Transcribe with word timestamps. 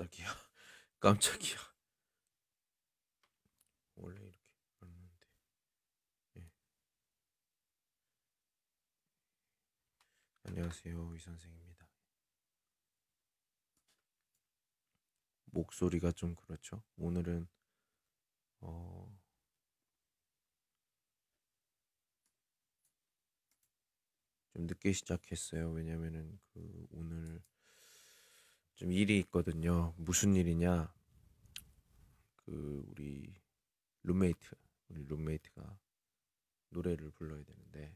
깜짝이야. 0.00 0.26
깜짝이야. 1.00 1.58
원래 3.96 4.20
이렇게 4.22 4.38
하는데. 4.80 5.26
예. 6.38 6.50
안녕하세요. 10.44 11.14
이 11.14 11.18
선생입니다. 11.18 11.86
목소리가 15.52 16.12
좀 16.12 16.34
그렇죠. 16.36 16.82
오늘은 16.96 17.46
어 18.62 19.20
좀 24.52 24.66
늦게 24.66 24.92
시작했어요. 24.92 25.70
왜냐면은 25.70 26.38
그 26.52 26.86
오늘 26.90 27.42
좀 28.80 28.92
일이 28.92 29.18
있거든요. 29.18 29.92
무슨 29.98 30.34
일이냐? 30.34 30.90
그 32.34 32.82
우리 32.88 33.30
룸메이트, 34.04 34.56
우리 34.88 35.04
룸메이트가 35.04 35.78
노래를 36.70 37.10
불러야 37.10 37.44
되는데 37.44 37.94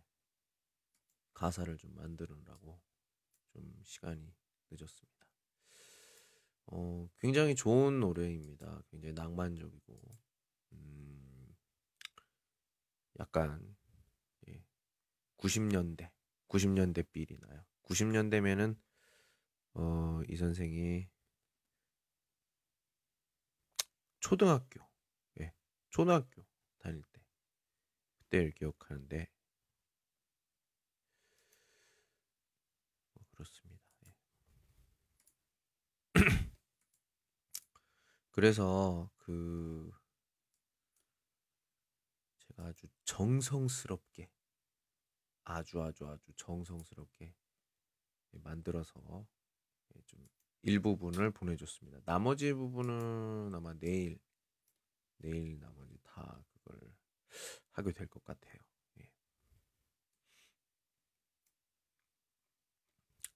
가사를 1.33 1.75
좀 1.79 1.95
만드느라고 1.95 2.79
좀 3.49 3.81
시간이 3.83 4.31
늦었습니다. 4.71 5.27
어, 6.67 7.09
굉장히 7.19 7.55
좋은 7.55 8.01
노래입니다. 8.01 8.83
굉장히 8.91 9.15
낭만적이고, 9.15 10.19
음, 10.73 11.57
약간, 13.21 13.75
예, 14.49 14.63
90년대, 15.39 16.11
90년대 16.49 17.11
빌이 17.11 17.39
나요. 17.41 17.65
90년대면은, 17.85 18.77
어, 19.75 20.21
이 20.29 20.37
선생이 20.37 21.09
초등학교, 24.21 24.81
예, 25.41 25.53
초등학교 25.91 26.45
다닐 26.79 27.03
때, 27.13 27.21
그때를 28.19 28.53
기억하는데, 28.53 29.29
뭐 33.15 33.25
그렇습니다. 33.33 33.83
예. 34.07 34.15
그래서 38.33 39.09
그 39.17 39.91
제가 42.39 42.69
아주 42.69 42.87
정성스럽게 43.05 44.31
아주 45.45 45.83
아주 45.83 46.07
아주 46.07 46.33
정성스럽게 46.37 47.35
만들어서 48.33 49.27
좀 50.07 50.27
일부분을 50.63 51.31
보내줬습니다. 51.33 52.01
나머지 52.05 52.53
부분은 52.53 53.55
아마 53.55 53.75
내일 53.79 54.19
내일 55.19 55.59
나머지 55.61 55.99
다 56.05 56.45
그걸 56.53 56.81
하게 57.73 57.93
될 57.93 58.07
것 58.09 58.25
같아요. 58.25 58.61
예. 59.01 59.11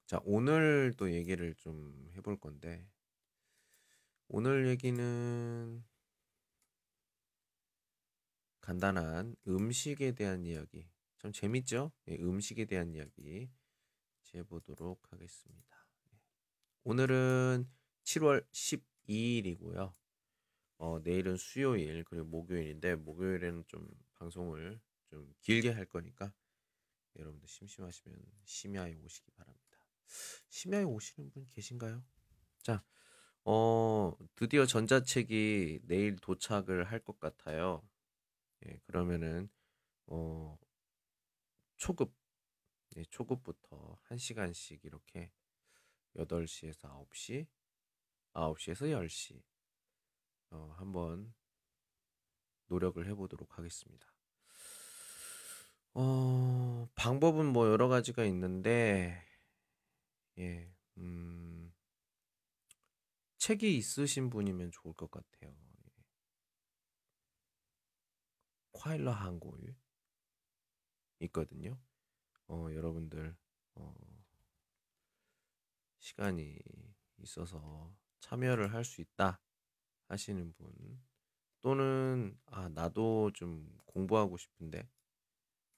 자 0.06 0.20
오늘 0.24 0.92
또 0.96 1.12
얘기를 1.12 1.54
좀 1.54 2.10
해볼 2.16 2.40
건데 2.40 2.84
오늘 4.28 4.66
얘기는 4.68 5.82
간단한 8.60 9.34
음식에 9.48 10.12
대한 10.12 10.44
이야기. 10.44 10.88
참 11.18 11.32
재밌죠? 11.32 11.90
예, 12.06 12.14
음식에 12.20 12.66
대한 12.66 12.92
이야기 12.92 13.50
해보도록 14.34 15.12
하겠습니다. 15.12 15.67
예. 16.88 16.92
오늘은 16.92 17.68
7월 18.04 18.44
12일이고요. 18.52 19.94
어, 20.78 20.98
내일은 21.00 21.36
수요일 21.36 22.04
그리고 22.04 22.26
목요일인데 22.26 22.96
목요일에는 22.96 23.64
좀 23.68 23.88
방송을 24.14 24.80
좀 25.08 25.34
길게 25.40 25.70
할 25.70 25.86
거니까 25.86 26.32
여러분들 27.18 27.48
심심하시면 27.48 28.18
심야에 28.44 28.94
오시기 28.96 29.30
바랍니다. 29.32 29.78
심야에 30.48 30.84
오시는 30.84 31.30
분 31.30 31.46
계신가요? 31.46 32.04
자, 32.62 32.84
어, 33.44 34.16
드디어 34.36 34.66
전자책이 34.66 35.80
내일 35.84 36.16
도착을 36.16 36.84
할 36.84 37.00
것 37.00 37.18
같아요. 37.20 37.82
예, 38.66 38.78
그러면은, 38.86 39.50
어, 40.06 40.58
초급, 41.76 42.14
예, 42.96 43.04
초급부터 43.04 43.98
1시간씩 44.08 44.84
이렇게 44.84 45.32
8시에서 46.18 46.88
9시, 47.08 47.46
9시에서 48.34 48.90
10시, 48.90 49.42
어, 50.50 50.74
한번 50.76 51.34
노력을 52.66 53.04
해보도록 53.06 53.58
하겠습니다. 53.58 54.06
어, 55.94 56.88
방법은 56.94 57.46
뭐 57.46 57.68
여러 57.68 57.88
가지가 57.88 58.24
있는데, 58.24 59.24
예, 60.38 60.70
음, 60.98 61.72
책이 63.38 63.76
있으신 63.76 64.30
분이면 64.30 64.70
좋을 64.72 64.94
것 64.94 65.10
같아요. 65.10 65.56
콰일러 68.72 69.10
한골 69.10 69.74
있거든요. 71.20 71.80
어, 72.46 72.68
여러분들 72.72 73.36
어, 73.74 74.17
시간이 76.08 76.58
있어서 77.18 77.94
참여를 78.20 78.72
할 78.72 78.82
수 78.84 79.02
있다 79.02 79.40
하시는 80.06 80.52
분 80.54 81.02
또는 81.60 82.38
아 82.46 82.68
나도 82.70 83.30
좀 83.34 83.78
공부하고 83.84 84.38
싶은데 84.38 84.88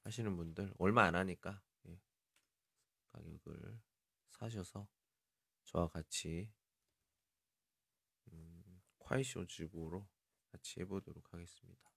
하시는 0.04 0.36
분들 0.36 0.72
얼마 0.78 1.02
안 1.04 1.16
하니까 1.16 1.60
예, 1.88 2.00
가격을 3.08 3.80
사셔서 4.28 4.86
저와 5.64 5.88
같이 5.88 6.52
음, 8.32 8.82
콰이쇼 8.98 9.46
집으로 9.46 10.06
같이 10.52 10.78
해보도록 10.80 11.32
하겠습니다. 11.32 11.90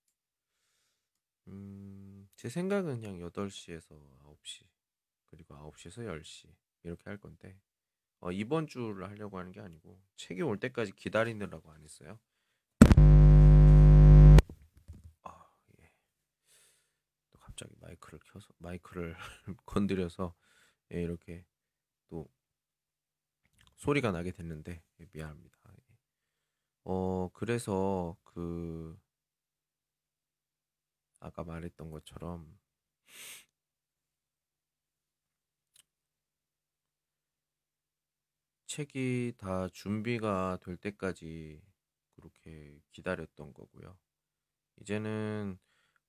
음, 1.49 2.27
제 2.35 2.49
생각은 2.49 3.01
그냥 3.01 3.19
8시에서 3.19 3.89
9시, 4.23 4.65
그리고 5.25 5.55
9시에서 5.55 6.07
10시 6.07 6.55
이렇게 6.83 7.03
할 7.09 7.17
건데 7.19 7.59
어, 8.23 8.31
이번 8.31 8.67
주를 8.67 9.09
하려고 9.09 9.37
하는 9.37 9.51
게 9.51 9.59
아니고 9.59 10.01
책이 10.15 10.43
올 10.43 10.57
때까지 10.57 10.93
기다리느라고 10.93 11.69
안 11.73 11.83
했어요. 11.83 12.17
아, 15.23 15.45
예. 15.81 15.91
또 17.33 17.39
갑자기 17.39 17.75
마이크를 17.81 18.19
켜서 18.23 18.47
마이크를 18.59 19.17
건드려서 19.65 20.33
예, 20.93 21.01
이렇게 21.03 21.45
또 22.07 22.29
소리가 23.75 24.13
나게 24.13 24.31
됐는데 24.31 24.81
예, 25.01 25.05
미안합니다. 25.11 25.57
예. 25.77 25.97
어, 26.85 27.29
그래서 27.33 28.15
그 28.23 28.97
아까 31.19 31.43
말했던 31.43 31.91
것처럼 31.91 32.57
책이 38.73 39.33
다 39.37 39.67
준비가 39.71 40.57
될 40.59 40.77
때까지 40.77 41.61
그렇게 42.15 42.81
기다렸던 42.89 43.53
거고요. 43.53 43.95
이제는 44.81 45.59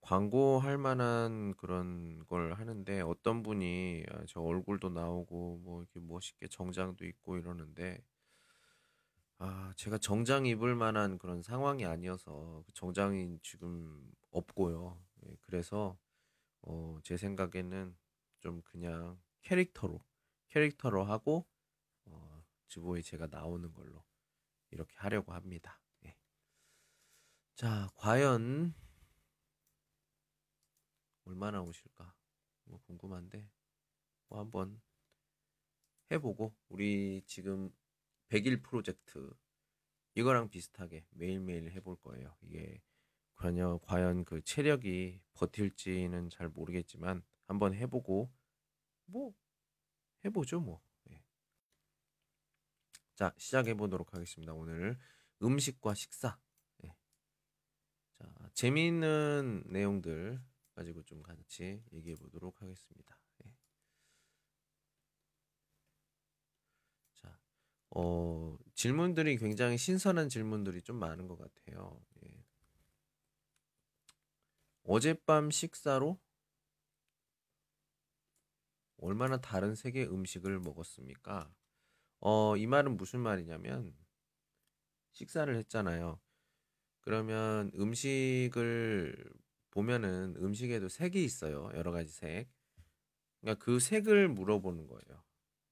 광고할 0.01 0.79
만한 0.79 1.53
그런 1.59 2.25
걸 2.27 2.55
하는데 2.55 3.03
어떤 3.03 3.43
분이 3.43 4.05
아, 4.11 4.25
저 4.27 4.41
얼굴도 4.41 4.89
나오고 4.89 5.59
뭐 5.63 5.83
이렇게 5.83 6.01
멋있게 6.01 6.49
정장도 6.49 7.05
입고 7.05 7.37
이러는데 7.37 8.03
아, 9.37 9.75
제가 9.77 9.99
정장 9.99 10.47
입을 10.47 10.75
만한 10.75 11.19
그런 11.19 11.43
상황이 11.43 11.85
아니어서 11.85 12.63
그 12.65 12.73
정장이 12.73 13.41
지금 13.43 14.11
없고요. 14.31 14.99
예, 15.27 15.37
그래서 15.43 15.99
어, 16.63 16.99
제 17.03 17.19
생각에는 17.19 17.95
좀 18.41 18.63
그냥 18.63 19.21
캐릭터로 19.43 20.03
캐릭터로 20.49 21.05
하고 21.05 21.47
어, 22.65 22.69
주보에 22.69 23.03
제가 23.03 23.27
나오는 23.27 23.73
걸로 23.73 24.05
이렇게 24.71 24.95
하려고 24.97 25.33
합니다. 25.33 25.81
예. 26.05 26.17
자, 27.55 27.89
과연 27.97 28.75
얼마나 31.25 31.63
오실까? 31.63 32.15
뭐 32.65 32.81
궁금한데 32.87 33.49
뭐 34.29 34.41
한번 34.41 34.81
해보고 36.11 36.55
우리 36.69 37.23
지금 37.27 37.71
100일 38.29 38.63
프로젝트 38.63 39.33
이거랑 40.15 40.49
비슷하게 40.49 41.07
매일매일 41.11 41.71
해볼 41.73 41.97
거예요. 42.01 42.37
이게 42.43 42.83
과연, 43.37 43.81
과연 43.81 44.25
그 44.25 44.41
체력이 44.43 45.21
버틸지는 45.35 46.31
잘 46.31 46.49
모르겠지만 46.49 47.23
한번 47.47 47.75
해보고 47.75 48.33
뭐 49.07 49.35
해보죠 50.25 50.61
뭐. 50.61 50.83
예. 53.15 53.17
자, 53.17 53.33
시작해 53.39 53.75
보도록 53.75 54.15
하겠습니다. 54.15 54.53
오늘 54.53 54.99
음식과 55.43 55.95
식사. 55.95 56.39
예. 56.85 56.95
자, 58.19 58.51
재미있는 58.55 59.63
내용들 59.67 60.41
가지고 60.75 61.03
좀 61.05 61.23
같이 61.23 61.83
얘기해 61.93 62.17
보도록 62.17 62.61
하겠습니다. 62.61 63.19
예. 63.45 63.53
자, 67.15 67.39
어, 67.91 68.57
질문들이 68.75 69.39
굉장히 69.39 69.79
신선한 69.79 70.29
질문들이 70.29 70.83
좀 70.83 70.97
많은 70.97 71.29
것 71.29 71.39
같아요. 71.39 72.05
예. 72.25 72.45
어젯밤 74.83 75.51
식사로 75.51 76.19
얼마나 78.99 79.41
다른 79.41 79.75
세계 79.75 80.05
음식을 80.05 80.59
먹었습니까? 80.61 81.55
어, 82.27 82.57
이 82.57 82.67
말은 82.67 82.97
무슨 82.97 83.21
말이냐면 83.21 83.95
식사를 85.13 85.55
했잖아요. 85.57 86.19
그러면 87.03 87.71
음식을 87.75 89.31
보면은 89.71 90.35
음식에도 90.39 90.89
색이 90.89 91.23
있어요. 91.23 91.71
여러 91.75 91.93
가지 91.93 92.11
색. 92.11 92.49
그러니까 93.43 93.63
그 93.63 93.79
색을 93.79 94.29
물어보는 94.29 94.87
거예요. 94.87 95.23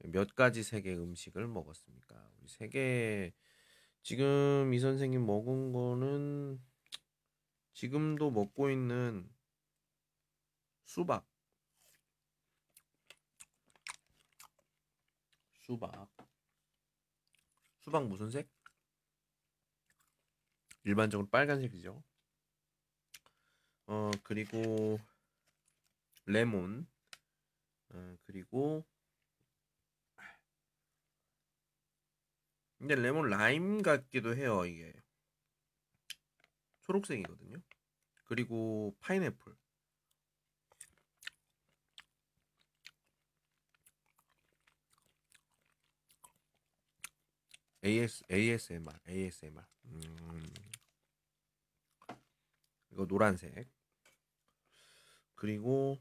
몇 0.04 0.34
가지 0.34 0.62
색의 0.62 0.98
음식을 0.98 1.48
먹었습니까? 1.48 2.30
우리 2.38 2.48
세계 2.48 3.32
지금 4.02 4.74
이 4.74 4.78
선생님 4.78 5.24
먹은 5.24 5.72
거는 5.72 6.60
지금도 7.72 8.30
먹고 8.30 8.70
있는 8.70 9.26
수박. 10.84 11.26
수박. 15.60 16.11
수박 17.82 18.06
무슨 18.06 18.30
색? 18.30 18.48
일반적으로 20.84 21.28
빨간색이죠. 21.28 22.02
어, 23.86 24.10
그리고 24.22 24.98
레몬. 26.26 26.86
어, 27.90 28.16
그리고 28.22 28.84
근데 32.78 32.94
레몬 32.94 33.28
라임 33.28 33.82
같기도 33.82 34.36
해요, 34.36 34.64
이게. 34.64 34.92
초록색이거든요. 36.82 37.58
그리고 38.24 38.96
파인애플. 39.00 39.56
AS, 47.84 48.24
ASMR, 48.30 48.98
ASMR. 49.08 49.64
음. 49.86 50.52
이거 52.90 53.06
노란색. 53.06 53.68
그리고 55.34 55.98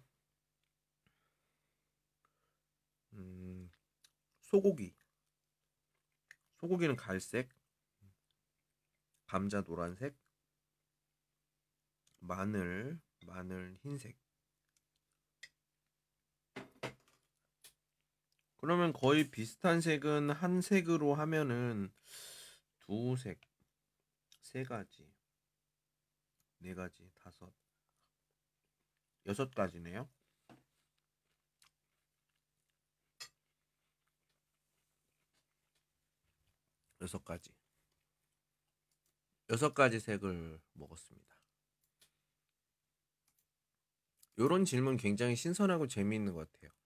음, 3.14 3.72
소고기. 4.40 4.96
소고기는 6.60 6.96
갈색, 6.96 7.50
감자 9.26 9.64
노란색, 9.64 10.16
마늘, 12.20 13.02
마늘 13.26 13.78
흰색. 13.82 14.16
그러면 18.62 18.94
거의 18.94 19.32
비슷한 19.32 19.82
색은 19.82 20.30
한 20.30 20.62
색으로 20.62 21.16
하면은 21.16 21.92
두 22.78 23.16
색, 23.18 23.42
세 24.44 24.64
가지, 24.64 25.12
네 26.60 26.76
가지, 26.76 27.12
다섯, 27.16 27.52
여섯 29.26 29.54
가지네요. 29.56 30.08
여섯 37.02 37.26
가지. 37.26 37.52
여섯 39.50 39.74
가지 39.74 40.00
색을 40.00 40.62
먹었습니다. 40.74 41.36
요런 44.38 44.66
질문 44.66 44.98
굉장히 44.98 45.36
신선하고 45.36 45.88
재미있는 45.88 46.34
것 46.34 46.52
같아요. 46.52 46.81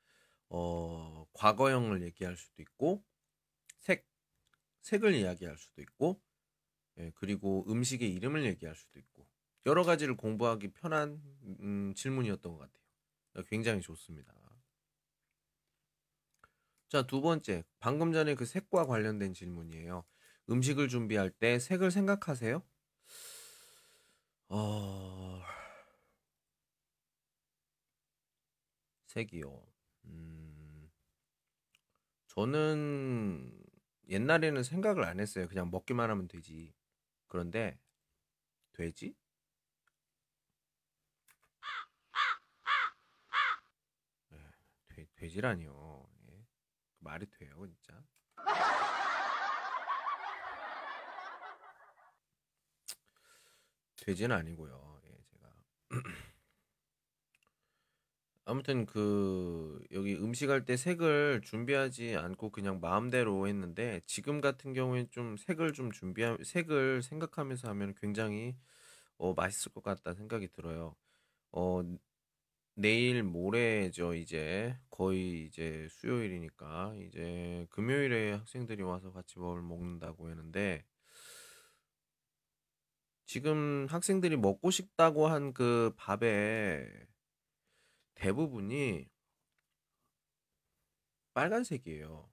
어, 0.50 1.26
과거형을 1.34 2.04
얘기할 2.04 2.38
수도 2.38 2.62
있고, 2.62 3.04
색, 3.80 4.08
색을 4.82 5.14
이야기할 5.16 5.58
수도 5.58 5.82
있고, 5.82 6.22
예, 7.00 7.12
그리고 7.16 7.66
음식의 7.70 8.12
이름을 8.14 8.46
얘기할 8.46 8.76
수도 8.76 9.00
있고, 9.00 9.28
여러 9.66 9.84
가지를 9.84 10.16
공부하기 10.16 10.74
편한 10.74 11.22
음, 11.62 11.94
질문이었던 11.96 12.54
것 12.54 12.60
같아요. 12.60 13.46
굉장히 13.50 13.82
좋습니다. 13.82 14.34
자, 16.90 17.02
두 17.06 17.22
번째. 17.22 17.64
방금 17.80 18.14
전에 18.14 18.36
그 18.36 18.46
색과 18.46 18.86
관련된 18.86 19.34
질문이에요. 19.34 20.06
음식을 20.50 20.88
준비할 20.88 21.32
때 21.32 21.60
색을 21.60 21.92
생각하세요? 21.92 22.64
어... 24.50 25.42
색이요. 29.08 29.75
음... 30.08 30.92
저는 32.28 33.62
옛날에는 34.10 34.64
생각을 34.64 35.04
안 35.06 35.20
했어요. 35.20 35.48
그냥 35.48 35.72
먹기만 35.72 36.10
하면 36.10 36.28
되지. 36.28 36.74
그런데 37.28 37.80
돼지? 38.74 39.16
네, 44.30 44.38
돼, 44.90 45.08
돼지라니요. 45.16 46.08
예. 46.30 46.46
말이 47.00 47.26
돼요, 47.30 47.66
진짜. 47.68 48.04
돼지는 53.98 54.36
아니고요. 54.36 55.02
예, 55.06 55.24
제가 55.24 55.50
아무튼 58.46 58.86
그 58.86 59.84
여기 59.92 60.16
음식할 60.16 60.66
때 60.66 60.78
색을 60.78 61.42
준비하지 61.44 62.16
않고 62.16 62.52
그냥 62.52 62.80
마음대로 62.80 63.48
했는데 63.48 64.02
지금 64.06 64.40
같은 64.42 64.74
경우엔 64.74 65.10
좀 65.12 65.36
색을 65.38 65.74
좀 65.74 65.92
준비하 65.92 66.38
색을 66.44 67.02
생각하면서 67.04 67.68
하면 67.70 67.96
굉장히 67.96 68.56
어 69.18 69.34
맛있을 69.34 69.74
것 69.74 69.84
같다 69.84 70.14
생각이 70.16 70.50
들어요. 70.52 70.96
어 71.54 71.84
내일 72.76 73.24
모레죠 73.24 74.14
이제 74.16 74.78
거의 74.92 75.46
이제 75.46 75.88
수요일이니까 75.92 76.96
이제 77.08 77.68
금요일에 77.72 78.34
학생들이 78.34 78.84
와서 78.84 79.12
같이 79.12 79.40
뭘 79.40 79.62
먹는다고 79.62 80.30
했는데 80.30 80.86
지금 83.26 83.88
학생들이 83.90 84.38
먹고 84.38 84.72
싶다고 84.72 85.28
한 85.28 85.54
그 85.54 85.94
밥에 85.98 86.86
대부분이 88.16 89.08
빨간색이에요. 91.34 92.30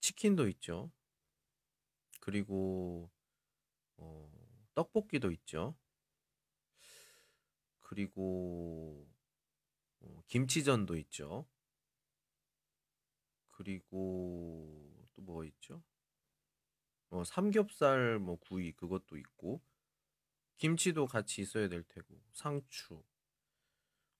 치킨도 0.00 0.48
있죠. 0.48 0.90
그리고 2.20 3.10
어, 3.96 4.30
떡볶이도 4.74 5.30
있죠. 5.32 5.76
그리고 7.80 9.06
어, 10.00 10.22
김치전도 10.28 10.96
있죠. 10.98 11.46
그리고 13.48 14.90
또 15.14 15.22
뭐 15.22 15.44
있죠? 15.44 15.82
어, 17.10 17.24
삼겹살 17.24 18.18
뭐 18.18 18.36
구이 18.36 18.72
그것도 18.72 19.16
있고 19.18 19.60
김치도 20.58 21.06
같이 21.06 21.42
있어야 21.42 21.68
될 21.68 21.82
테고 21.84 22.20
상추 22.32 23.02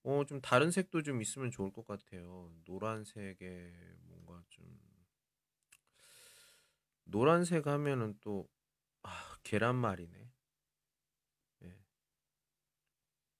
어, 0.03 0.23
좀 0.25 0.41
다른 0.41 0.71
색도 0.71 1.03
좀 1.03 1.21
있으면 1.21 1.51
좋을 1.51 1.71
것 1.71 1.85
같아요. 1.85 2.51
노란색에 2.65 3.71
뭔가 4.07 4.43
좀 4.49 4.65
노란색 7.03 7.67
하면은 7.67 8.17
또 8.21 8.47
아, 9.03 9.37
계란말이네. 9.43 10.31
예. 11.63 11.71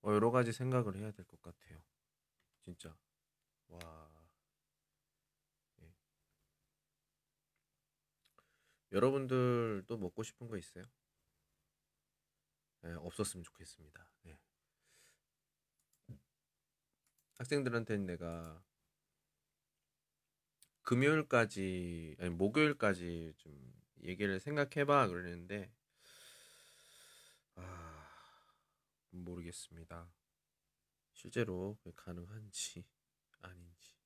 어, 0.04 0.14
여러 0.14 0.32
가지 0.32 0.52
생각을 0.52 0.96
해야 0.96 1.12
될 1.12 1.26
것 1.26 1.42
같아요. 1.42 1.82
진짜. 2.62 2.96
와. 3.70 4.10
예. 5.82 5.88
여러분들도 8.92 9.98
먹고 9.98 10.22
싶은 10.24 10.48
거 10.48 10.56
있어요? 10.58 10.84
예, 12.86 12.94
없었으면 12.94 13.44
좋겠습니다. 13.44 14.08
예. 14.28 14.38
학생들한테는 17.42 18.06
내가 18.06 18.64
금요일까지 20.84 22.16
아니 22.20 22.30
목요일까지 22.30 23.34
좀 23.38 23.74
얘기를 24.04 24.40
생각해봐 24.40 25.08
그러는데 25.08 25.72
아 27.56 28.08
모르겠습니다. 29.10 30.12
실제로 31.14 31.78
가능한지 31.96 32.86
아닌지. 33.42 34.01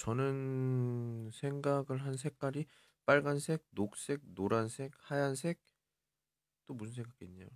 저는 0.00 1.30
생각을 1.30 2.02
한 2.02 2.16
색깔이 2.16 2.64
빨간색, 3.04 3.66
녹색, 3.72 4.22
노란색, 4.34 4.92
하얀색 4.96 5.60
또 6.66 6.72
무슨 6.74 6.94
색깔있냐 7.04 7.46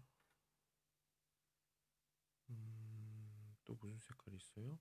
음, 2.51 3.57
또 3.65 3.75
무슨 3.81 3.99
색깔이 3.99 4.37
있어요? 4.37 4.79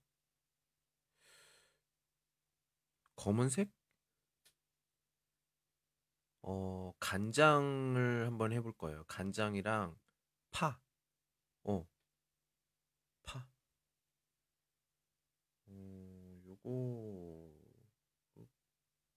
검은색? 3.16 3.72
어, 6.42 6.94
간장을 7.00 8.26
한번 8.28 8.52
해볼 8.54 8.74
거예요. 8.74 9.04
간장이랑 9.08 9.96
파. 10.52 10.80
어, 11.64 11.88
파. 13.24 13.44
어, 15.68 16.42
요거, 16.46 16.70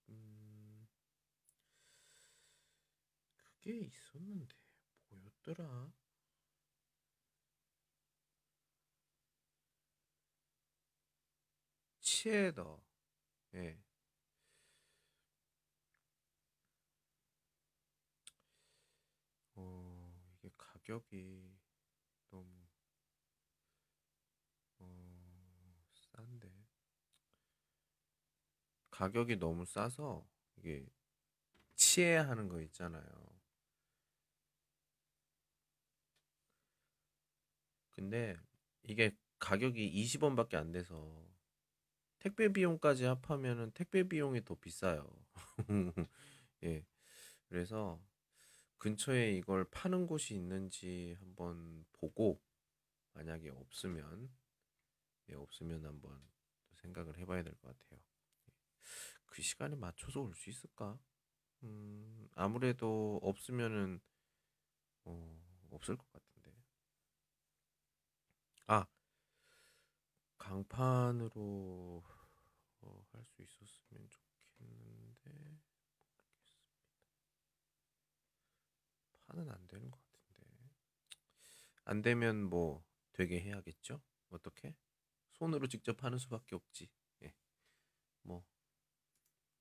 음, 0.09 0.87
그 3.37 3.51
게 3.67 3.77
있었는데, 3.81 4.55
뭐였더라? 5.09 5.91
치에더. 12.01 12.81
예. 13.55 13.77
어, 19.55 20.13
이게 20.37 20.49
가격이 20.57 21.51
너무 22.31 22.47
어, 24.79 24.85
싼데 26.11 26.49
가격이 28.91 29.37
너무 29.37 29.63
싸서 29.65 30.27
이게 30.57 30.85
치해하는 31.75 32.49
거 32.49 32.61
있잖아요. 32.61 33.36
근데 37.97 38.37
이게 38.83 39.11
가격이 39.39 39.85
20원밖에 39.87 40.57
안 40.57 40.71
돼서 40.73 41.27
택배 42.19 42.49
비용까지 42.51 43.05
합하면은 43.05 43.71
택배 43.73 44.03
비용이 44.03 44.43
더 44.45 44.55
비싸요. 44.55 45.07
예. 46.63 46.85
그래서 47.49 48.01
근처에 48.79 49.33
이걸 49.33 49.65
파는 49.71 50.07
곳이 50.07 50.35
있는지 50.35 51.15
한번 51.19 51.85
보고 51.93 52.41
만약에 53.13 53.49
없으면 53.49 54.29
예, 55.29 55.35
없으면 55.35 55.85
한번 55.85 56.19
생각을 56.77 57.17
해봐야 57.19 57.43
될 57.43 57.53
것 57.55 57.69
같아요. 57.79 58.01
예. 58.49 58.53
그 59.27 59.41
시간에 59.41 59.75
맞춰서 59.75 60.21
올 60.21 60.33
수 60.35 60.49
있을까? 60.49 60.99
음, 61.63 62.29
아무래도 62.35 63.19
없으면은 63.23 64.01
어, 65.05 65.41
없을 65.71 65.97
것 65.97 66.11
같은데. 66.11 66.36
아, 68.67 68.85
강판으로 70.37 72.03
어, 72.81 73.05
할수 73.11 73.41
있었으면 73.41 74.09
좋겠는데 74.09 75.61
모르겠습니다. 76.47 76.77
판은 79.27 79.49
안 79.49 79.67
되는 79.67 79.89
것 79.89 79.99
같은데. 80.11 80.27
안 81.85 82.01
되면 82.01 82.43
뭐 82.43 82.83
되게 83.13 83.39
해야겠죠? 83.39 84.01
어떻게? 84.29 84.75
손으로 85.31 85.67
직접 85.67 86.03
하는 86.03 86.17
수밖에 86.17 86.55
없지. 86.55 86.89
예. 87.23 87.33
뭐 88.23 88.45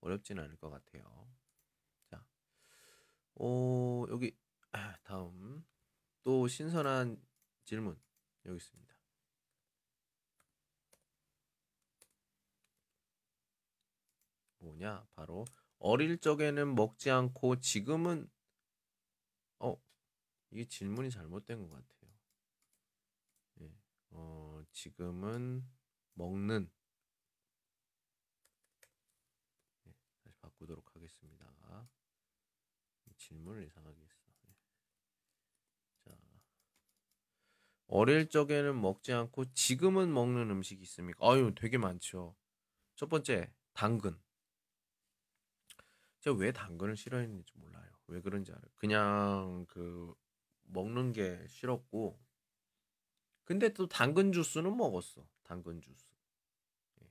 어렵지는 0.00 0.42
않을 0.44 0.56
것 0.56 0.70
같아요. 0.70 1.32
자, 2.06 2.26
오 3.34 4.06
여기 4.10 4.36
아, 4.72 4.96
다음 5.04 5.64
또 6.22 6.48
신선한 6.48 7.22
질문 7.64 8.00
여기 8.46 8.56
있습니다. 8.56 8.96
뭐냐? 14.68 15.06
바로 15.14 15.44
어릴 15.78 16.18
적에는 16.18 16.75
먹지 16.75 17.11
않고 17.11 17.61
지금은 17.61 18.28
어 19.58 19.76
이게 20.50 20.66
질문이 20.66 21.11
잘못된 21.11 21.61
것 21.61 21.70
같아요. 21.70 22.12
예, 23.61 23.73
어 24.11 24.62
지금은 24.73 25.64
먹는 26.14 26.70
예, 29.87 29.94
다시 30.23 30.37
바꾸도록 30.40 30.94
하겠습니다. 30.94 31.46
질문을 33.16 33.64
이상하게 33.64 34.00
했어. 34.02 34.30
예. 34.49 34.54
자, 36.04 36.16
어릴 37.88 38.28
적에는 38.28 38.80
먹지 38.80 39.12
않고 39.12 39.52
지금은 39.52 40.12
먹는 40.12 40.50
음식이 40.50 40.82
있습니까? 40.82 41.18
아유, 41.28 41.52
되게 41.54 41.78
많죠. 41.78 42.37
첫 42.94 43.08
번째, 43.08 43.52
당근. 43.73 44.18
제가 46.26 46.37
왜 46.38 46.50
당근을 46.50 46.97
싫어했는지 46.97 47.52
몰라요. 47.56 47.88
왜 48.09 48.21
그런지 48.21 48.50
알아요. 48.50 48.66
그냥 48.75 49.64
그 49.68 50.12
먹는 50.64 51.12
게 51.12 51.47
싫었고 51.47 52.18
근데 53.45 53.73
또 53.73 53.87
당근 53.87 54.33
주스는 54.33 54.76
먹었어. 54.76 55.25
당근 55.45 55.80
주스. 55.80 56.04
예. 57.00 57.06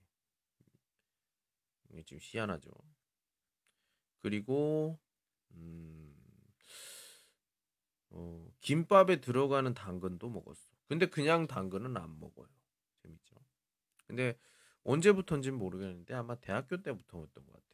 이게 1.91 2.03
지금 2.03 2.19
희한하죠. 2.21 2.69
그리고 4.19 4.99
음, 5.51 6.13
어, 8.09 8.51
김밥에 8.59 9.21
들어가는 9.21 9.73
당근도 9.73 10.29
먹었어. 10.29 10.69
근데 10.89 11.05
그냥 11.05 11.47
당근은 11.47 11.95
안 11.95 12.19
먹어요. 12.19 12.49
재밌죠? 13.01 13.37
근데 14.07 14.37
언제부턴지는 14.83 15.57
모르겠는데 15.57 16.13
아마 16.13 16.35
대학교 16.35 16.81
때부터였던 16.81 17.45
것 17.45 17.53
같아요. 17.53 17.64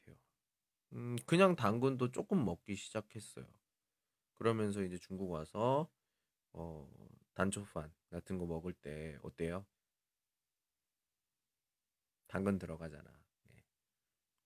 음, 0.93 1.15
그냥 1.25 1.55
당근도 1.55 2.12
조금 2.12 2.43
먹기 2.45 2.75
시작했어요. 2.75 3.45
그러면서 4.36 4.83
이제 4.83 4.98
중국 5.00 5.31
와서 5.31 5.89
어, 6.53 6.89
단초판 7.36 7.93
같은 8.12 8.38
거 8.39 8.45
먹을 8.48 8.74
때 8.74 9.17
어때요? 9.24 9.65
당근 12.27 12.57
들어가잖아. 12.57 13.10
네. 13.50 13.63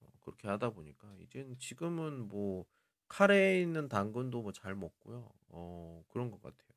어, 0.01 0.09
그렇게 0.21 0.47
하다 0.47 0.71
보니까 0.71 1.13
이젠 1.19 1.57
지금은 1.59 2.27
뭐 2.27 2.65
카레에 3.09 3.61
있는 3.61 3.89
당근도 3.89 4.41
뭐 4.43 4.51
잘 4.51 4.75
먹고요. 4.75 5.29
어, 5.49 6.03
그런 6.09 6.31
것 6.31 6.41
같아요. 6.41 6.69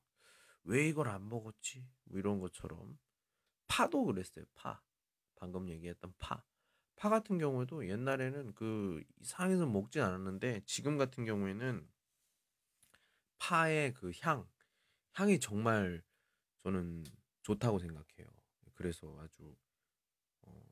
왜 0.64 0.88
이걸 0.88 1.08
안 1.08 1.28
먹었지? 1.28 1.86
뭐 2.04 2.18
이런 2.18 2.40
것처럼 2.40 2.98
파도 3.68 4.04
그랬어요. 4.06 4.46
파. 4.54 4.82
방금 5.36 5.68
얘기했던 5.70 6.14
파. 6.18 6.44
파 6.98 7.08
같은 7.08 7.38
경우에도 7.38 7.88
옛날에는 7.88 8.54
그 8.54 9.02
이상해서 9.20 9.66
먹진 9.66 10.02
않았는데 10.02 10.62
지금 10.66 10.98
같은 10.98 11.24
경우에는 11.24 11.88
파의 13.38 13.94
그 13.94 14.12
향, 14.20 14.46
향이 15.14 15.40
정말 15.40 16.02
저는 16.58 17.04
좋다고 17.42 17.78
생각해요. 17.78 18.28
그래서 18.74 19.16
아주 19.20 19.56
어, 20.42 20.62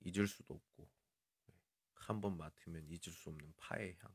잊을 0.00 0.26
수도 0.26 0.52
없고 0.54 0.88
네, 1.46 1.54
한번 1.94 2.36
맡으면 2.36 2.84
잊을 2.88 3.12
수 3.12 3.30
없는 3.30 3.54
파의 3.56 3.96
향. 4.00 4.12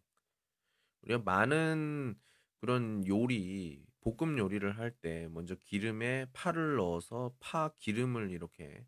우리가 1.04 1.22
많은 1.24 2.20
그런 2.60 3.06
요리, 3.08 3.86
볶음 4.02 4.38
요리를 4.38 4.78
할 4.78 4.92
때 5.00 5.28
먼저 5.30 5.56
기름에 5.56 6.28
파를 6.34 6.76
넣어서 6.78 7.34
파 7.40 7.70
기름을 7.78 8.32
이렇게 8.32 8.86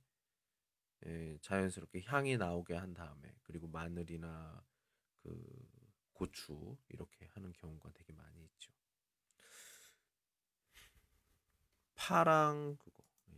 예, 1.06 1.38
자연스럽게 1.42 2.02
향이 2.06 2.38
나오게 2.38 2.76
한 2.76 2.94
다음에 2.94 3.34
그리고 3.44 3.68
마늘이나 3.68 4.64
그 5.24 5.46
고추 6.14 6.78
이렇게 6.90 7.26
하는 7.34 7.54
경우가 7.54 7.92
되게 7.94 8.14
많이 8.14 8.44
있죠. 8.44 8.72
파랑 11.96 12.78
그거 12.80 13.04
예. 13.32 13.36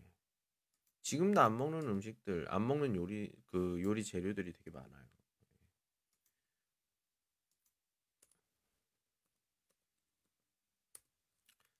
지금도 1.01 1.41
안 1.41 1.57
먹는 1.57 1.87
음식들 1.87 2.47
안 2.49 2.67
먹는 2.67 2.95
요리 2.95 3.31
그 3.47 3.81
요리 3.83 4.03
재료들이 4.03 4.53
되게 4.53 4.71
많아요. 4.71 5.07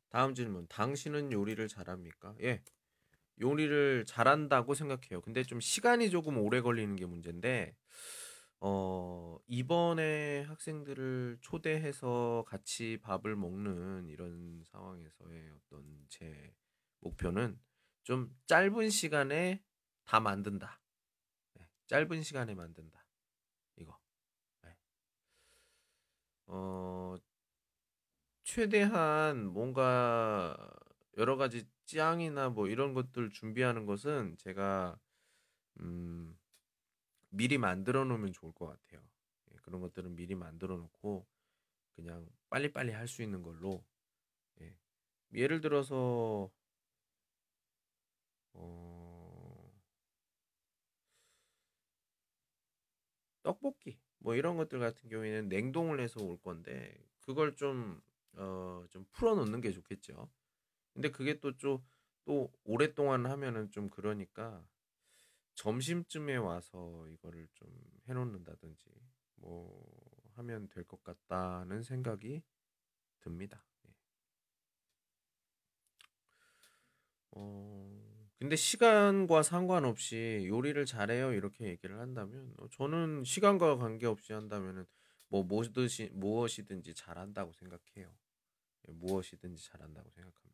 다음 0.10 0.34
질문. 0.36 0.68
당신은 0.68 1.32
요리를 1.32 1.68
잘합니까? 1.68 2.36
예, 2.42 2.64
요리를 3.42 4.06
잘한다고 4.06 4.74
생각해요. 4.74 5.22
근데 5.22 5.44
좀 5.44 5.60
시간이 5.60 6.10
조금 6.10 6.38
오래 6.38 6.62
걸리는 6.62 6.96
게 6.96 7.06
문제인데, 7.06 7.76
어, 8.62 9.40
이번에 9.48 10.42
학생들을 10.44 11.38
초대해서 11.42 12.44
같이 12.48 12.98
밥을 13.02 13.36
먹는 13.36 14.10
이런 14.10 14.64
상황에서의 14.66 15.52
어떤 15.52 16.06
제 16.10 16.54
목표는 17.00 17.60
좀 18.04 18.36
짧은 18.48 18.90
시간에 18.90 19.64
다 20.04 20.20
만든다. 20.20 20.82
네, 21.54 21.66
짧은 21.88 22.22
시간에 22.24 22.54
만든다. 22.54 23.06
이거. 23.78 23.98
네. 24.64 24.76
어, 26.48 27.16
최대한 28.44 29.46
뭔가 29.46 30.58
여러 31.18 31.38
가지 31.38 31.66
짱이나 31.98 32.50
뭐 32.50 32.68
이런 32.68 32.94
것들 32.94 33.30
준비하는 33.32 33.86
것은 33.86 34.36
제가 34.38 35.00
음, 35.82 36.38
미리 37.30 37.58
만들어 37.58 38.06
놓으면 38.06 38.34
좋을 38.34 38.54
것 38.54 38.68
같아요. 38.68 39.02
예, 39.54 39.58
그런 39.64 39.82
것들은 39.82 40.16
미리 40.16 40.36
만들어 40.36 40.78
놓고 40.78 41.28
그냥 41.96 42.28
빨리빨리 42.50 42.94
할 42.94 43.08
수 43.08 43.24
있는 43.24 43.44
걸로 43.44 43.86
예. 44.62 44.76
예를 45.34 45.62
들어서 45.62 46.52
어, 48.54 49.72
떡볶이 53.44 53.98
뭐 54.20 54.36
이런 54.36 54.56
것들 54.58 54.80
같은 54.80 55.10
경우에는 55.10 55.50
냉동을 55.50 56.00
해서 56.02 56.22
올 56.24 56.38
건데 56.42 56.96
그걸 57.22 57.56
좀 57.56 58.02
어, 58.34 58.86
좀 58.92 59.06
풀어 59.12 59.36
놓는 59.36 59.62
게 59.62 59.72
좋겠죠. 59.72 60.30
근데 60.94 61.12
그게 61.12 61.40
또 61.40 61.56
좀 61.58 61.80
또 62.26 62.52
오랫동안 62.64 63.26
하면은 63.26 63.72
좀 63.72 63.90
그러니까 63.90 64.64
점심쯤에 65.56 66.38
와서 66.38 67.08
이거를 67.10 67.48
좀 67.56 67.70
해 68.10 68.14
놓는다든지 68.14 68.90
뭐 69.36 69.86
하면 70.36 70.68
될 70.70 70.84
것 70.86 71.04
같다는 71.04 71.84
생각이 71.84 72.42
듭니다. 73.20 73.64
예. 73.88 73.94
어, 77.32 78.30
근데 78.40 78.56
시간과 78.56 79.44
상관없이 79.44 80.44
요리를 80.48 80.84
잘해요 80.86 81.34
이렇게 81.34 81.66
얘기를 81.66 82.00
한다면 82.00 82.54
어, 82.58 82.68
저는 82.70 83.24
시간과 83.24 83.78
관계없이 83.78 84.34
한다면은 84.34 84.86
뭐 85.30 85.44
무엇이든지 85.44 86.10
무엇이든지 86.14 86.96
잘한다고 86.96 87.54
생각해요. 87.54 88.12
예, 88.88 88.92
무엇이든지 88.94 89.64
잘한다고 89.66 90.10
생각합니다. 90.12 90.49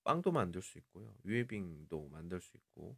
어, 0.00 0.12
빵도 0.12 0.32
만들 0.32 0.62
수 0.62 0.78
있고요. 0.78 1.14
웨빙도 1.24 2.08
만들 2.08 2.40
수 2.40 2.56
있고 2.56 2.96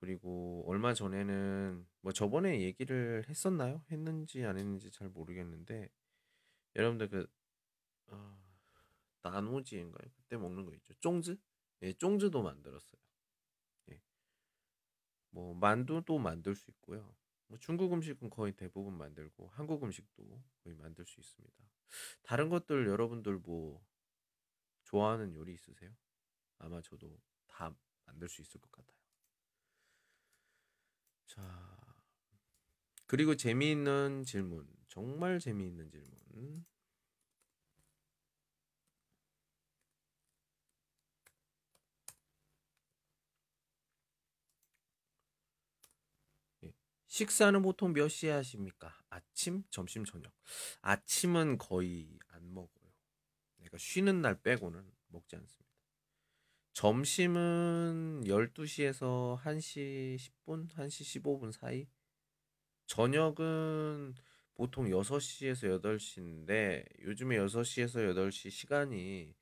그리고 0.00 0.64
얼마 0.66 0.94
전에는 0.94 1.86
뭐 2.00 2.12
저번에 2.12 2.62
얘기를 2.62 3.24
했었나요? 3.28 3.84
했는지 3.90 4.44
안 4.44 4.58
했는지 4.58 4.90
잘 4.90 5.08
모르겠는데 5.08 5.90
여러분들 6.74 7.08
그 7.08 7.26
어, 8.08 8.38
나노지인가요? 9.22 10.10
그때 10.16 10.36
먹는 10.36 10.64
거 10.64 10.74
있죠. 10.74 10.94
쫑즈? 11.00 11.36
예, 11.82 11.92
쫑즈도 11.92 12.42
만들었어요. 12.42 13.00
예. 13.90 14.00
뭐 15.30 15.54
만두도 15.54 16.18
만들 16.18 16.54
수 16.54 16.70
있고요. 16.70 17.14
뭐 17.46 17.58
중국 17.58 17.92
음식은 17.92 18.30
거의 18.30 18.52
대부분 18.52 18.96
만들고 18.96 19.48
한국 19.48 19.82
음식도 19.82 20.42
거의 20.62 20.76
만들 20.76 21.04
수 21.04 21.20
있습니다. 21.20 21.56
다른 22.22 22.48
것들 22.48 22.86
여러분들 22.86 23.38
뭐 23.38 23.84
좋아하는 24.84 25.34
요리 25.34 25.54
있으세요? 25.54 25.90
아마 26.60 26.80
저도 26.82 27.18
다 27.46 27.74
만들 28.06 28.28
수 28.28 28.40
있을 28.42 28.60
것 28.60 28.70
같아요. 28.70 28.96
자, 31.26 31.40
그리고 33.06 33.34
재미있는 33.34 34.24
질문. 34.24 34.66
정말 34.88 35.40
재미있는 35.40 35.90
질문. 35.90 36.64
예. 46.64 46.72
식사는 47.06 47.60
보통 47.62 47.92
몇 47.92 48.08
시에 48.08 48.30
하십니까? 48.30 48.94
아침, 49.08 49.64
점심, 49.70 50.04
저녁. 50.04 50.32
아침은 50.82 51.58
거의 51.58 52.18
안 52.28 52.52
먹어요. 52.54 52.90
내가 53.58 53.78
쉬는 53.78 54.22
날 54.22 54.40
빼고는 54.40 54.90
먹지 55.08 55.36
않습니다. 55.36 55.59
점심은 56.80 58.22
12시에서 58.24 59.36
1시 59.36 60.16
10분, 60.16 60.66
1시 60.66 61.20
15분 61.20 61.52
사이. 61.52 61.86
저녁은 62.86 64.14
보통 64.54 64.88
6시에서 64.88 65.68
8시인데 65.78 66.86
요즘에 67.02 67.36
6시에서 67.36 68.00
8시 68.16 68.50
시간이 68.50 69.34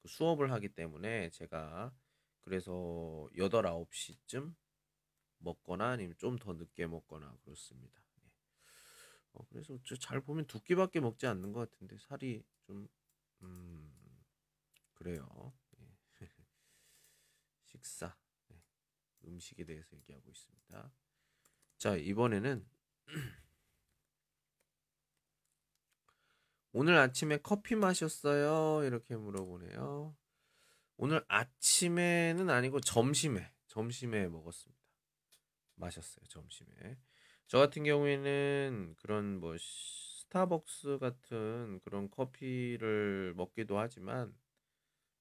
그 0.00 0.08
수업을 0.08 0.50
하기 0.52 0.70
때문에 0.70 1.28
제가 1.32 1.92
그래서 2.40 3.28
8, 3.36 3.66
9시쯤 3.66 4.54
먹거나 5.40 5.90
아니면 5.90 6.14
좀 6.16 6.38
더 6.38 6.54
늦게 6.54 6.86
먹거나 6.86 7.36
그렇습니다. 7.44 8.00
예. 8.24 8.30
어, 9.34 9.44
그래서 9.50 9.78
잘 10.00 10.22
보면 10.22 10.46
두 10.46 10.62
끼밖에 10.62 11.00
먹지 11.00 11.26
않는 11.26 11.52
것 11.52 11.70
같은데 11.70 11.98
살이 11.98 12.42
좀 12.62 12.88
음, 13.42 13.92
그래요. 14.94 15.52
예. 17.66 17.70
식사, 17.70 18.16
네. 18.48 18.56
음식에 19.24 19.64
대해서 19.64 19.96
얘기하고 19.96 20.30
있습니다. 20.30 20.92
자, 21.78 21.96
이번에는 21.96 22.66
오늘 26.72 26.96
아침에 26.96 27.38
커피 27.38 27.74
마셨어요? 27.74 28.84
이렇게 28.84 29.16
물어보네요. 29.16 30.16
오늘 30.98 31.24
아침에는 31.28 32.48
아니고 32.50 32.80
점심에, 32.80 33.52
점심에 33.66 34.28
먹었습니다. 34.28 34.82
마셨어요, 35.74 36.24
점심에. 36.28 36.98
저 37.48 37.58
같은 37.58 37.84
경우에는 37.84 38.94
그런 38.96 39.38
뭐 39.40 39.56
스타벅스 39.58 40.98
같은 40.98 41.80
그런 41.84 42.10
커피를 42.10 43.34
먹기도 43.36 43.78
하지만 43.78 44.34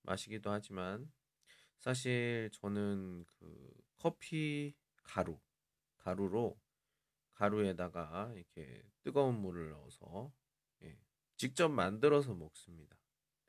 마시기도 0.01 0.51
하지만 0.51 1.12
사실 1.85 2.49
저는 2.51 3.25
그 3.27 3.71
커피 3.97 4.73
가루 5.03 5.39
가루로 5.97 6.59
가루에다가 7.33 8.33
이렇게 8.35 8.83
뜨거운 9.03 9.35
물을 9.35 9.69
넣어서 9.69 10.33
예, 10.81 10.97
직접 11.37 11.69
만들어서 11.69 12.33
먹습니다. 12.33 12.97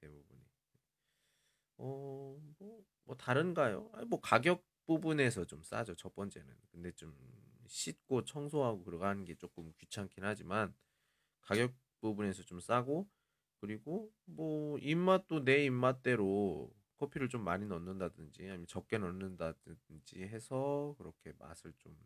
대부분이. 0.02 0.44
어, 1.78 2.38
뭐, 2.58 2.84
뭐 3.04 3.16
다른가요? 3.16 3.88
아니, 3.94 4.04
뭐 4.04 4.20
가격 4.20 4.66
부분에서 4.84 5.46
좀 5.46 5.62
싸죠. 5.62 5.94
첫 5.94 6.14
번째는. 6.14 6.54
근데 6.72 6.92
좀 6.92 7.16
씻고 7.66 8.24
청소하고 8.24 8.84
그러가는 8.84 9.24
게 9.24 9.34
조금 9.36 9.72
귀찮긴 9.78 10.24
하지만 10.24 10.74
가격 11.40 11.72
부분에서 12.02 12.42
좀 12.42 12.60
싸고 12.60 13.08
그리고 13.60 14.12
뭐 14.26 14.76
입맛도 14.76 15.42
내 15.42 15.64
입맛대로 15.64 16.70
커피를 16.98 17.28
좀 17.28 17.42
많이 17.44 17.66
넣는다든지 17.66 18.42
아니면 18.48 18.66
적게 18.66 18.98
넣는다든지 18.98 20.22
해서 20.24 20.94
그렇게 20.98 21.32
맛을 21.38 21.72
좀 21.78 21.96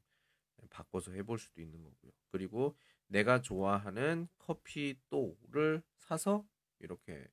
바꿔서 0.70 1.12
해볼 1.12 1.38
수도 1.38 1.60
있는 1.62 1.82
거고요. 1.82 2.12
그리고 2.30 2.76
내가 3.08 3.40
좋아하는 3.42 4.28
커피 4.38 4.96
또를 5.10 5.82
사서 5.98 6.46
이렇게 6.80 7.26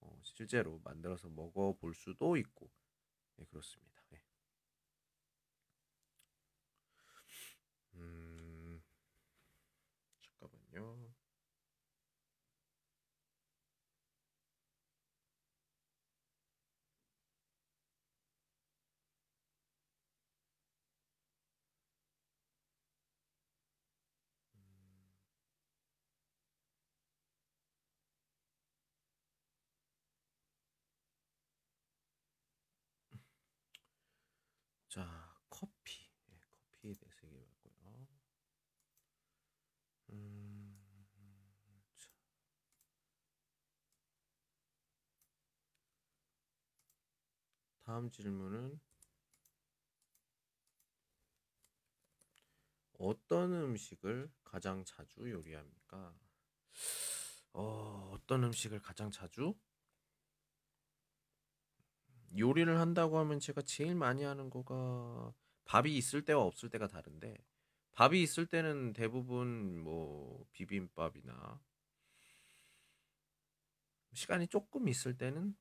어, 0.00 0.18
실제로 0.22 0.80
만들어서 0.84 1.28
먹어볼 1.28 1.94
수도 1.94 2.36
있고 2.36 2.70
네, 3.36 3.46
그렇습니다. 3.50 4.02
네. 4.10 4.22
음, 7.94 8.80
잠깐만요. 10.22 11.07
다음 47.98 48.12
질문은 48.12 48.78
어떤 52.96 53.52
음식을 53.52 54.30
가장 54.44 54.84
자주 54.84 55.28
요리합니까? 55.28 56.14
어, 57.54 58.12
어떤 58.14 58.44
음식을 58.44 58.80
가장 58.82 59.10
자주? 59.10 59.56
요리를 62.38 62.78
한다고 62.78 63.18
하면 63.18 63.40
제가 63.40 63.62
제일 63.62 63.96
많이 63.96 64.22
하는 64.22 64.48
거가 64.48 65.34
밥이 65.64 65.96
있을 65.96 66.24
때와 66.24 66.44
없을 66.44 66.70
때가 66.70 66.86
다른데 66.86 67.36
밥이 67.90 68.22
있을 68.22 68.46
때는 68.46 68.92
대부분 68.92 69.82
뭐 69.82 70.46
비빔밥이나 70.52 71.60
시간이 74.12 74.46
조금 74.46 74.88
있을 74.88 75.18
때는 75.18 75.56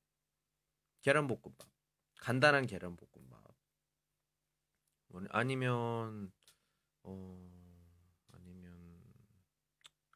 계란볶음밥 1.02 1.77
간단한 2.18 2.66
계란 2.68 2.96
볶음밥 2.96 3.56
아니면 5.30 6.32
어 7.04 7.50
아니면 8.32 9.02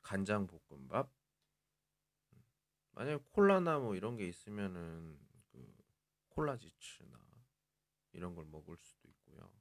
간장 0.03 0.47
볶음밥 0.47 1.09
만약에 2.91 3.23
콜라나 3.29 3.79
뭐 3.79 3.95
이런 3.95 4.17
게 4.17 4.27
있으면은 4.27 5.17
그 5.51 5.73
콜라지츠나 6.29 7.17
이런 8.13 8.35
걸 8.35 8.45
먹을 8.45 8.77
수도 8.77 9.07
있고요. 9.07 9.51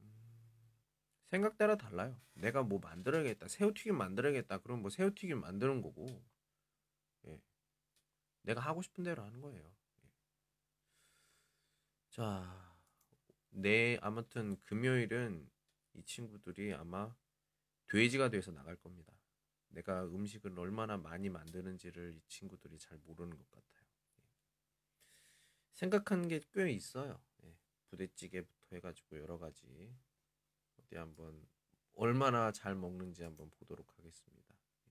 음, 0.00 0.72
생각 1.26 1.56
따라 1.58 1.76
달라요. 1.76 2.20
내가 2.34 2.62
뭐 2.62 2.78
만들어야겠다. 2.78 3.48
새우튀김 3.48 3.96
만들어야겠다. 3.96 4.58
그럼 4.58 4.82
뭐 4.82 4.90
새우튀김 4.90 5.40
만드는 5.40 5.82
거고. 5.82 6.24
예. 7.26 7.42
내가 8.42 8.60
하고 8.60 8.82
싶은 8.82 9.02
대로 9.02 9.24
하는 9.24 9.40
거예요. 9.40 9.75
예. 12.18 12.22
자, 12.22 12.76
내 13.50 13.98
아무튼 14.02 14.56
금요일은 14.64 15.50
이 15.94 16.04
친구들이 16.04 16.74
아마 16.74 17.14
돼지가 17.88 18.30
돼서 18.30 18.52
나갈 18.52 18.76
겁니다. 18.76 19.12
내가 19.68 20.04
음식을 20.06 20.58
얼마나 20.58 20.96
많이 20.98 21.28
만드는지를 21.30 22.14
이 22.14 22.22
친구들이 22.28 22.78
잘 22.78 22.98
모르는 22.98 23.36
것 23.38 23.50
같아요. 23.50 23.86
예. 24.20 24.22
생각한 25.74 26.26
게 26.28 26.40
꽤 26.52 26.70
있어요. 26.72 27.20
예. 27.44 27.54
부대찌개부터 27.90 28.76
해가지고 28.76 29.18
여러 29.20 29.38
가지 29.38 29.64
어디 30.78 30.96
한번 30.96 31.46
얼마나 31.94 32.52
잘 32.52 32.74
먹는지 32.74 33.22
한번 33.24 33.50
보도록 33.50 33.98
하겠습니다. 33.98 34.54
예. 34.86 34.90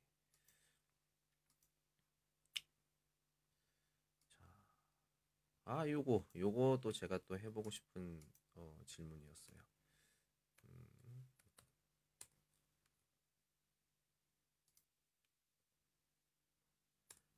자, 4.30 4.44
아 5.66 5.88
요거 5.88 6.26
요거도 6.36 6.92
제가 6.92 7.20
또 7.28 7.38
해보고 7.38 7.70
싶은 7.72 8.24
어, 8.56 8.80
질문이었어요. 8.86 9.58
음. 10.66 11.26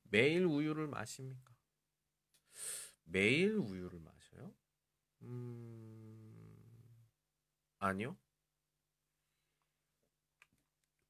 매일 0.10 0.44
우유를 0.46 0.88
마십니까? 0.88 1.54
매일 3.06 3.56
우유를 3.58 4.00
마셔요? 4.00 4.54
음, 5.24 6.58
아니요. 7.80 8.18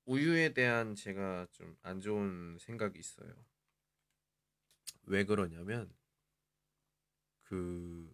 우유에 0.06 0.54
대한 0.56 0.96
제가 0.96 1.46
좀 1.52 1.78
안 1.84 2.00
좋은 2.02 2.58
생각이 2.60 2.98
있어요. 2.98 3.32
왜 5.06 5.24
그러냐면, 5.26 5.90
그, 7.48 8.14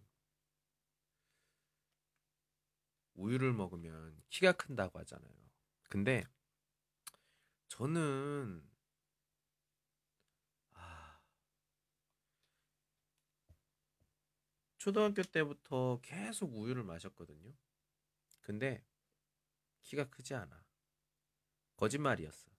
우유를 3.14 3.52
먹으면 3.52 4.22
키가 4.30 4.52
큰다고 4.52 5.00
하잖아요. 5.00 5.34
근데, 5.88 6.22
저는, 7.66 8.64
아, 10.74 11.20
초등학교 14.78 15.22
때부터 15.22 15.98
계속 16.00 16.54
우유를 16.54 16.84
마셨거든요. 16.84 17.52
근데, 18.40 18.84
키가 19.82 20.10
크지 20.10 20.34
않아. 20.34 20.64
거짓말이었어. 21.74 22.52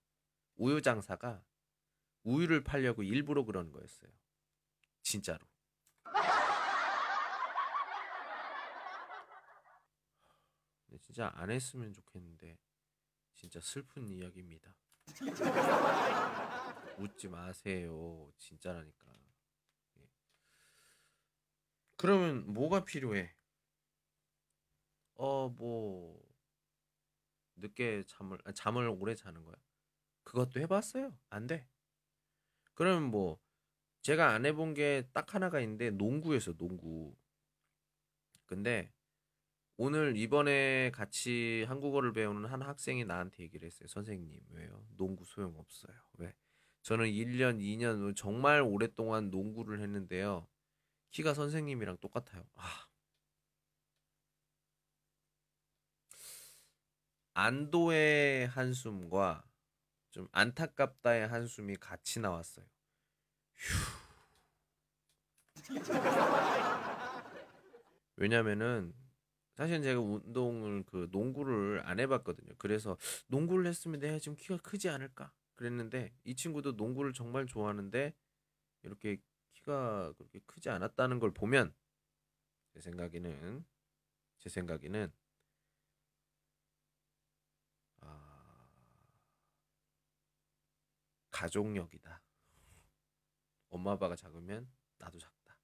우유 0.56 0.82
장사가 0.82 1.42
우유를 2.24 2.64
팔려고 2.64 3.02
일부러 3.02 3.44
그러는 3.44 3.72
거였어요. 3.72 4.10
진짜로. 5.02 5.46
진짜 10.98 11.30
안 11.34 11.50
했으면 11.50 11.92
좋겠는데 11.92 12.58
진짜 13.34 13.60
슬픈 13.60 14.08
이야기입니다. 14.08 14.74
웃지 16.98 17.28
마세요. 17.28 18.32
진짜라니까. 18.38 19.06
예. 19.98 20.08
그러면 21.96 22.52
뭐가 22.52 22.84
필요해? 22.84 23.34
어, 25.14 25.48
뭐 25.48 26.20
늦게 27.56 28.02
잠을 28.06 28.38
아, 28.44 28.52
잠을 28.52 28.88
오래 28.88 29.14
자는 29.14 29.44
거야. 29.44 29.56
그것도 30.24 30.60
해봤어요. 30.60 31.16
안 31.30 31.46
돼. 31.46 31.68
그러면 32.74 33.10
뭐 33.10 33.40
제가 34.02 34.30
안 34.34 34.46
해본 34.46 34.74
게 34.74 35.08
딱 35.12 35.34
하나가 35.34 35.60
있는데 35.60 35.90
농구였어 35.90 36.54
농구. 36.56 37.16
근데 38.46 38.92
오늘 39.78 40.16
이번에 40.16 40.90
같이 40.92 41.64
한국어를 41.68 42.12
배우는 42.12 42.46
한 42.46 42.62
학생이 42.62 43.04
나한테 43.04 43.42
얘기를 43.42 43.66
했어요. 43.66 43.86
선생님 43.88 44.40
왜요? 44.50 44.84
농구 44.96 45.24
소용 45.24 45.58
없어요. 45.58 45.94
왜? 46.14 46.34
저는 46.82 47.06
1년, 47.06 47.58
2년 47.58 48.14
정말 48.16 48.62
오랫동안 48.62 49.30
농구를 49.30 49.80
했는데요. 49.80 50.46
키가 51.10 51.34
선생님이랑 51.34 51.98
똑같아요. 51.98 52.44
아, 52.54 52.86
안도의 57.34 58.46
한숨과 58.48 59.44
좀 60.10 60.26
안타깝다의 60.32 61.28
한숨이 61.28 61.76
같이 61.76 62.20
나왔어요. 62.20 62.64
휴. 63.56 63.74
왜냐면은 68.16 68.94
사실 69.56 69.82
제가 69.82 70.00
운동을 70.00 70.84
그 70.84 71.08
농구를 71.10 71.82
안 71.84 71.98
해봤거든요. 71.98 72.54
그래서 72.58 72.96
농구를 73.28 73.66
했으면 73.66 74.00
내가 74.00 74.18
지금 74.18 74.36
키가 74.36 74.58
크지 74.58 74.88
않을까 74.88 75.32
그랬는데 75.54 76.12
이 76.24 76.34
친구도 76.34 76.72
농구를 76.72 77.12
정말 77.12 77.46
좋아하는데 77.46 78.14
이렇게 78.82 79.18
키가 79.54 80.12
그렇게 80.18 80.40
크지 80.46 80.68
않았다는 80.68 81.18
걸 81.18 81.32
보면 81.32 81.74
제 82.74 82.80
생각에는 82.80 83.64
제 84.38 84.48
생각에는 84.50 85.10
가족력이다. 91.36 92.22
엄마 93.68 93.92
아빠가 93.92 94.16
작으면 94.16 94.70
나도 94.96 95.18
작다. 95.18 95.58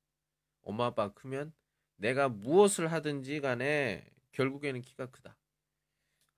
엄마 0.61 0.87
아빠가 0.87 1.14
크면 1.14 1.55
내가 2.03 2.29
무엇을 2.29 2.91
하든지 2.91 3.41
간에 3.41 4.05
결국에는 4.33 4.83
키가 4.83 5.07
크다. 5.07 5.37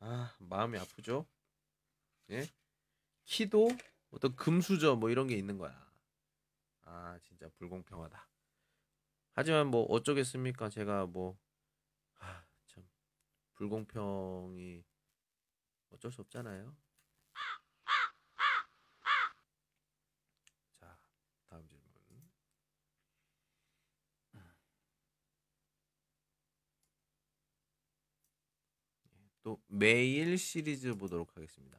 아, 0.00 0.36
마음이 0.38 0.78
아프죠? 0.78 1.26
예? 2.28 2.46
키도 3.24 3.70
어떤 4.10 4.36
금수저 4.36 4.96
뭐 4.96 5.08
이런 5.08 5.26
게 5.26 5.36
있는 5.36 5.56
거야. 5.56 5.74
아, 6.82 7.18
진짜 7.22 7.48
불공평하다. 7.56 8.28
하지만 9.32 9.68
뭐 9.68 9.84
어쩌겠습니까? 9.84 10.68
제가 10.68 11.06
뭐, 11.06 11.38
아, 12.18 12.44
참, 12.66 12.86
불공평이 13.54 14.84
어쩔 15.92 16.12
수 16.12 16.20
없잖아요. 16.20 16.76
또 29.44 29.62
매일 29.68 30.36
시리즈 30.38 30.94
보도록 30.96 31.36
하겠습니다. 31.36 31.78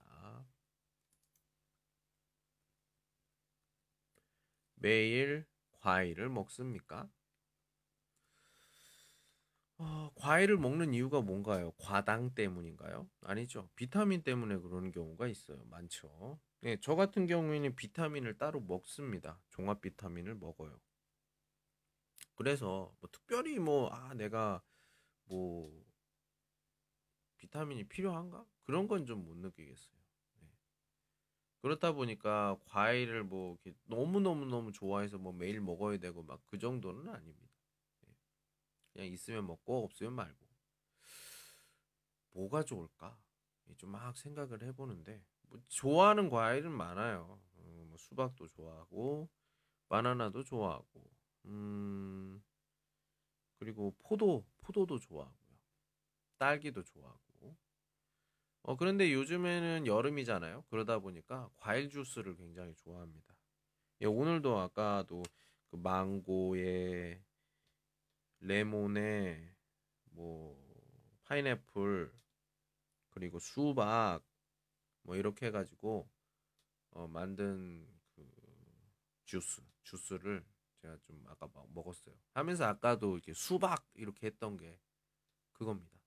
매일 4.76 5.46
과일을 5.82 6.30
먹습니까? 6.30 7.10
어, 9.78 10.10
과일을 10.16 10.58
먹는 10.58 10.94
이유가 10.94 11.22
뭔가요? 11.22 11.72
과당 11.78 12.34
때문인가요? 12.34 13.10
아니죠. 13.22 13.70
비타민 13.76 14.22
때문에 14.24 14.58
그러는 14.58 14.92
경우가 14.92 15.28
있어요. 15.28 15.64
많죠. 15.70 16.40
네, 16.62 16.78
저 16.82 16.96
같은 16.96 17.26
경우에는 17.28 17.76
비타민을 17.76 18.38
따로 18.38 18.60
먹습니다. 18.62 19.40
종합 19.50 19.82
비타민을 19.82 20.36
먹어요. 20.36 20.80
그래서 22.36 22.94
뭐 23.00 23.10
특별히 23.12 23.60
뭐 23.60 23.90
아 23.92 24.14
내가 24.14 24.62
뭐 25.26 25.72
비타민이 27.38 27.86
필요한가? 27.88 28.46
그런 28.64 28.88
건 28.88 29.06
좀 29.06 29.24
못 29.26 29.38
느끼겠어요. 29.38 29.98
네. 30.42 30.48
그렇다 31.62 31.92
보니까 31.94 32.58
과일을 32.66 33.24
뭐 33.24 33.58
너무 33.86 34.20
너무 34.22 34.46
너무 34.46 34.72
좋아해서 34.72 35.18
뭐 35.18 35.34
매일 35.34 35.60
먹어야 35.62 35.98
되고 35.98 36.24
막 36.24 36.42
그 36.46 36.58
정도는 36.58 37.10
아닙니다. 37.10 37.50
네. 38.02 38.10
그냥 38.94 39.08
있으면 39.10 39.48
먹고 39.48 39.84
없으면 39.86 40.14
말고. 40.14 40.46
뭐가 42.34 42.64
좋을까? 42.64 43.18
좀 43.78 43.90
막 43.92 44.16
생각을 44.18 44.62
해보는데 44.64 45.24
뭐 45.50 45.60
좋아하는 45.68 46.30
과일은 46.30 46.72
많아요. 46.72 47.42
음, 47.58 47.88
뭐 47.90 47.98
수박도 47.98 48.48
좋아하고 48.48 49.28
바나나도 49.90 50.44
좋아하고 50.44 51.04
음 51.46 52.44
그리고 53.58 53.94
포도 54.00 54.46
포도도 54.58 55.00
좋아하고요. 55.00 55.58
딸기도 56.38 56.84
좋아하고 56.84 57.25
어 58.68 58.76
그런데 58.76 59.14
요즘에는 59.14 59.86
여름이잖아요. 59.86 60.64
그러다 60.72 60.98
보니까 60.98 61.52
과일 61.58 61.88
주스를 61.88 62.36
굉장히 62.36 62.74
좋아합니다. 62.74 63.36
예, 64.02 64.08
오늘도 64.08 64.58
아까도 64.58 65.22
그 65.70 65.76
망고에 65.76 67.22
레몬에 68.40 69.56
뭐 70.06 70.60
파인애플 71.26 72.12
그리고 73.12 73.38
수박 73.38 74.22
뭐 75.04 75.16
이렇게 75.16 75.46
해가지고 75.46 76.10
어, 76.90 77.08
만든 77.08 77.88
그 78.16 78.28
주스 79.26 79.62
주스를 79.84 80.44
제가 80.82 80.98
좀 81.04 81.24
아까 81.28 81.48
먹었어요. 81.70 82.16
하면서 82.34 82.66
아까도 82.66 83.14
이렇게 83.14 83.32
수박 83.36 83.86
이렇게 83.94 84.26
했던 84.26 84.58
게 84.58 84.80
그겁니다. 85.54 86.00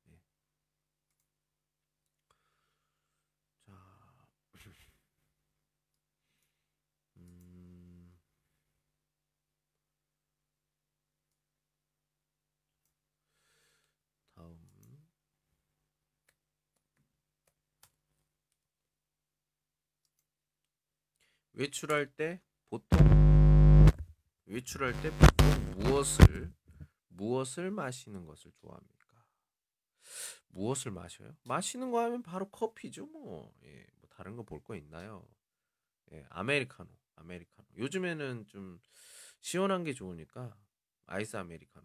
외출할 21.58 22.06
때 22.14 22.40
보통 22.70 22.98
외출할 24.46 24.92
때 25.02 25.10
보통 25.10 25.70
무엇을 25.80 26.52
무엇을 27.08 27.72
마시는 27.72 28.26
것을 28.26 28.52
좋아합니까? 28.52 29.24
무엇을 30.50 30.92
마셔요? 30.92 31.36
마시는 31.42 31.90
거 31.90 32.00
하면 32.04 32.22
바로 32.22 32.48
커피죠, 32.48 33.06
뭐. 33.06 33.52
예, 33.64 33.84
뭐 33.96 34.08
다른 34.08 34.36
거 34.36 34.44
볼 34.44 34.62
거 34.62 34.76
있나요? 34.76 35.28
예, 36.12 36.24
아메리카노, 36.30 36.88
아메리카노. 37.16 37.66
요즘에는 37.76 38.46
좀 38.46 38.80
시원한 39.40 39.82
게 39.82 39.92
좋으니까 39.92 40.56
아이스 41.06 41.36
아메리카노. 41.36 41.84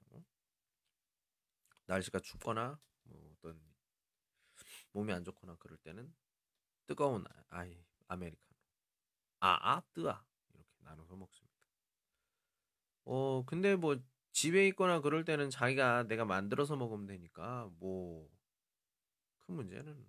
날씨가 1.88 2.20
춥거나 2.20 2.80
뭐 3.06 3.34
어떤 3.36 3.60
몸이 4.92 5.12
안 5.12 5.24
좋거나 5.24 5.56
그럴 5.56 5.80
때는 5.80 6.14
뜨거운 6.86 7.26
아이 7.50 7.84
아메리카노. 8.08 8.53
아, 9.46 9.58
아, 9.76 9.82
뜨아. 9.94 10.24
이렇게 10.54 10.70
나눠서 10.80 11.16
먹습니다. 11.16 11.54
어, 13.06 13.44
근데 13.46 13.76
뭐 13.76 13.98
집에 14.32 14.68
있거나 14.70 15.02
그럴 15.02 15.26
때는 15.26 15.50
자기가 15.50 16.04
내가 16.08 16.26
만들어서 16.26 16.76
먹으면 16.76 17.06
되니까 17.06 17.70
뭐 17.80 18.28
큰 19.46 19.56
문제는 19.56 20.06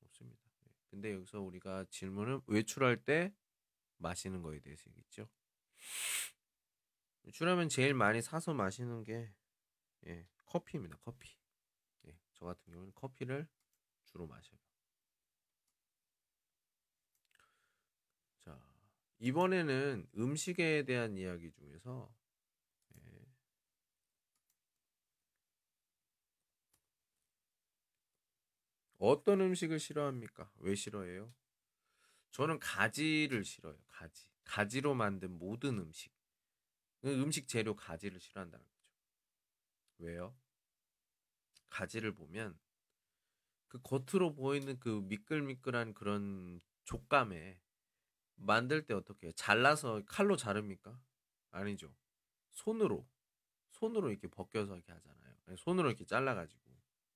없습니다. 0.00 0.42
네. 0.64 0.70
근데 0.90 1.12
여기서 1.14 1.40
우리가 1.40 1.84
질문은 1.90 2.42
외출할 2.46 3.02
때 3.04 3.32
마시는 3.98 4.42
거에 4.42 4.60
대해서 4.60 4.88
얘기했죠. 4.90 5.28
외출하면 7.22 7.68
제일 7.68 7.94
많이 7.94 8.20
사서 8.20 8.52
마시는 8.54 9.04
게 9.04 9.32
예, 10.06 10.26
커피입니다. 10.46 10.98
커피. 10.98 11.34
예, 12.06 12.18
저 12.34 12.44
같은 12.44 12.72
경우는 12.72 12.92
커피를 12.94 13.48
주로 14.04 14.26
마셔요. 14.26 14.58
자, 18.44 18.60
이번에는 19.24 20.06
음식에 20.18 20.84
대한 20.84 21.16
이야기 21.16 21.50
중에서 21.50 22.14
예. 22.98 23.26
어떤 28.98 29.40
음식을 29.40 29.78
싫어합니까? 29.78 30.52
왜 30.58 30.74
싫어해요? 30.74 31.32
저는 32.32 32.58
가지를 32.58 33.46
싫어요. 33.46 33.78
가지. 33.88 34.28
가지로 34.44 34.94
만든 34.94 35.38
모든 35.38 35.78
음식. 35.78 36.12
그 37.00 37.10
음식 37.22 37.48
재료 37.48 37.74
가지를 37.74 38.20
싫어한다는 38.20 38.62
거죠. 38.62 38.78
왜요? 40.00 40.36
가지를 41.70 42.12
보면 42.12 42.58
그 43.68 43.80
겉으로 43.80 44.34
보이는 44.34 44.78
그 44.78 45.00
미끌미끌한 45.06 45.94
그런 45.94 46.60
촉감에 46.84 47.63
만들 48.36 48.86
때 48.86 48.94
어떻게 48.94 49.26
해요? 49.26 49.32
잘라서 49.36 50.02
칼로 50.06 50.36
자릅니까? 50.36 50.98
아니죠. 51.50 51.94
손으로 52.52 53.06
손으로 53.70 54.10
이렇게 54.10 54.28
벗겨서 54.28 54.74
이렇게 54.74 54.92
하잖아요. 54.92 55.34
손으로 55.56 55.88
이렇게 55.88 56.04
잘라가지고 56.04 56.62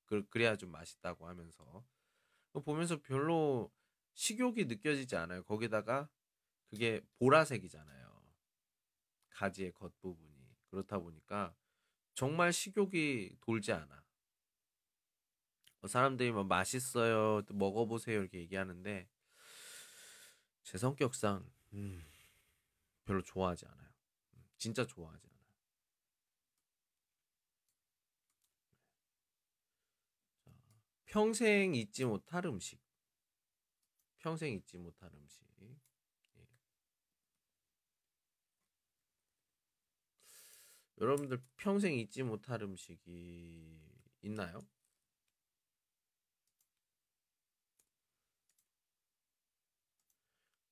그, 0.05 0.27
그래야 0.29 0.55
좀 0.55 0.71
맛있다고 0.71 1.27
하면서 1.27 1.85
보면서 2.65 2.99
별로 3.01 3.71
식욕이 4.13 4.65
느껴지지 4.65 5.15
않아요. 5.15 5.43
거기다가 5.43 6.09
그게 6.69 7.01
보라색이잖아요. 7.17 8.09
가지의 9.29 9.71
겉부분이 9.73 10.57
그렇다 10.67 10.99
보니까 10.99 11.55
정말 12.13 12.51
식욕이 12.51 13.37
돌지 13.39 13.71
않아. 13.71 14.03
뭐 15.79 15.87
사람들이 15.87 16.31
뭐 16.31 16.43
맛있어요, 16.43 17.41
먹어보세요 17.49 18.19
이렇게 18.19 18.39
얘기하는데 18.39 19.07
제 20.69 20.77
성격상 20.77 21.49
음, 21.73 22.05
별로 23.03 23.23
좋아하지 23.23 23.65
않아요. 23.65 23.89
음, 24.35 24.43
진짜 24.59 24.85
좋아하지 24.85 25.25
않아요. 25.25 25.39
자, 30.37 30.51
평생 31.05 31.73
잊지 31.73 32.05
못할 32.05 32.45
음식. 32.45 32.79
평생 34.19 34.53
잊지 34.53 34.77
못할 34.77 35.09
음식. 35.15 35.41
예. 35.63 35.75
여러분들 41.01 41.41
평생 41.57 41.93
잊지 41.95 42.21
못할 42.21 42.61
음식이 42.61 43.81
있나요? 44.21 44.61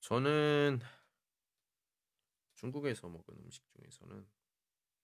저는 0.08 0.80
중국에서 2.56 3.10
먹은 3.10 3.36
음식 3.44 3.62
중에서는 3.74 4.26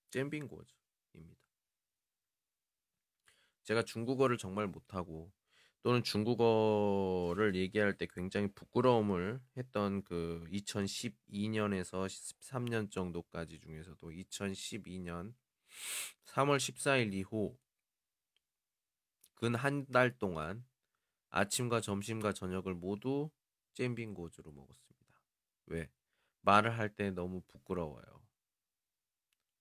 잼빙고즈입니다. 0.08 1.42
제가 3.64 3.82
중국어를 3.82 4.38
정말 4.38 4.66
못하고 4.66 5.30
또는 5.82 6.02
중국어를 6.02 7.54
얘기할 7.54 7.98
때 7.98 8.06
굉장히 8.10 8.48
부끄러움을 8.54 9.42
했던 9.58 10.02
그 10.04 10.42
2012년에서 10.50 12.06
13년 12.06 12.90
정도까지 12.90 13.60
중에서도 13.60 14.10
2012년 14.10 15.34
3월 16.24 16.56
14일 16.56 17.12
이후 17.12 17.58
근 19.34 19.54
한 19.54 19.86
달 19.92 20.16
동안 20.18 20.64
아침과 21.30 21.82
점심과 21.82 22.32
저녁을 22.32 22.74
모두 22.74 23.30
잼빙고즈로 23.74 24.50
먹었습니다. 24.52 24.83
왜? 25.66 25.90
말을 26.42 26.78
할 26.78 26.94
때 26.94 27.10
너무 27.10 27.42
부끄러워요. 27.42 28.04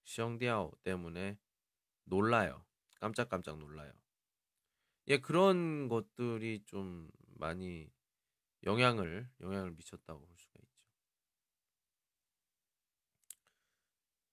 시디아오 0.05 0.71
때문에 0.83 1.37
놀라요. 2.05 2.65
깜짝깜짝 3.01 3.59
놀라요. 3.59 3.91
예, 5.07 5.17
그런 5.19 5.87
것들이 5.89 6.61
좀 6.65 7.09
많이 7.35 7.89
영향을 8.63 9.29
영향을 9.41 9.71
미쳤다고 9.73 10.25
볼 10.25 10.37
수가 10.37 10.59
있죠. 10.63 10.83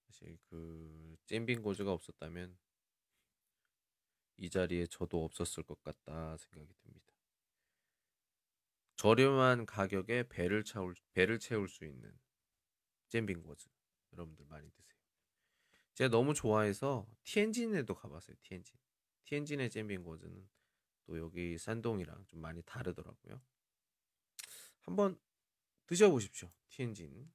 사실 0.07 0.39
그 0.45 1.17
잼빙 1.27 1.63
고즈가 1.63 1.93
없었다면 1.93 2.57
이 4.39 4.51
자리에 4.51 4.87
저도 4.89 5.25
없었을 5.25 5.63
것 5.63 5.81
같다 5.85 6.37
생각이 6.37 6.73
듭니다. 6.83 7.10
저렴한 9.01 9.65
가격에 9.65 10.29
배를 10.29 10.63
채울, 10.63 10.95
배를 11.15 11.39
채울 11.39 11.71
수 11.71 11.87
있는 11.87 12.13
잼빙고즈 13.09 13.67
여러분들 14.13 14.45
많이 14.45 14.71
드세요. 14.71 14.99
제가 15.95 16.11
너무 16.11 16.35
좋아해서 16.35 17.07
티엔진에도 17.25 17.95
가봤어요. 17.95 18.37
티엔진. 18.43 18.77
티엔진의 19.25 19.71
잼빙고즈는 19.71 20.47
또 21.07 21.19
여기 21.19 21.57
산동이랑 21.57 22.27
좀 22.27 22.43
많이 22.43 22.61
다르더라고요. 22.61 23.41
한번 24.83 25.19
드셔보십시오. 25.87 26.51
티엔진. 26.69 27.33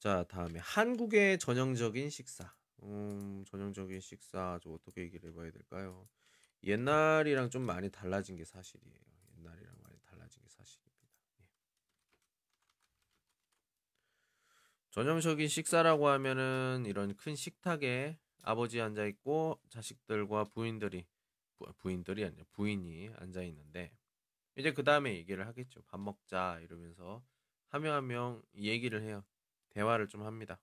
자, 0.00 0.24
다음에 0.24 0.58
한국의 0.58 1.38
전형적인 1.38 2.10
식사. 2.10 2.52
음, 2.82 3.44
전형적인 3.46 4.00
식사 4.00 4.58
좀 4.60 4.74
어떻게 4.74 5.02
얘기를 5.02 5.30
해봐야 5.30 5.52
될까요? 5.52 6.08
옛날이랑 6.64 7.50
좀 7.50 7.62
많이 7.62 7.90
달라진 7.90 8.36
게 8.36 8.44
사실이에요. 8.44 8.98
옛날이랑 9.38 9.74
많이 9.82 9.98
달라진 10.02 10.42
게 10.42 10.48
사실입니다. 10.48 11.08
예. 11.40 11.44
전형적인 14.90 15.48
식사라고 15.48 16.08
하면은 16.08 16.84
이런 16.86 17.14
큰 17.16 17.34
식탁에 17.36 18.18
아버지 18.42 18.80
앉아 18.80 19.04
있고 19.06 19.60
자식들과 19.68 20.44
부인들이 20.44 21.06
부, 21.78 21.90
인들이 21.90 22.24
아니라 22.24 22.44
부인이 22.52 23.10
앉아 23.16 23.42
있는데 23.42 23.92
이제 24.56 24.72
그 24.72 24.82
다음에 24.84 25.14
얘기를 25.14 25.46
하겠죠. 25.46 25.82
밥 25.82 26.00
먹자 26.00 26.58
이러면서 26.62 27.22
한 27.68 27.82
명 27.82 27.94
한 27.94 28.06
명 28.06 28.42
얘기를 28.56 29.02
해요. 29.02 29.24
대화를 29.70 30.08
좀 30.08 30.22
합니다. 30.24 30.60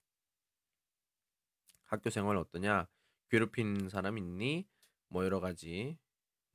학교 1.85 2.09
생활 2.09 2.37
어떠냐? 2.37 2.87
괴롭힌 3.29 3.89
사람 3.89 4.17
있니? 4.17 4.67
뭐 5.09 5.23
여러 5.23 5.39
가지 5.39 5.97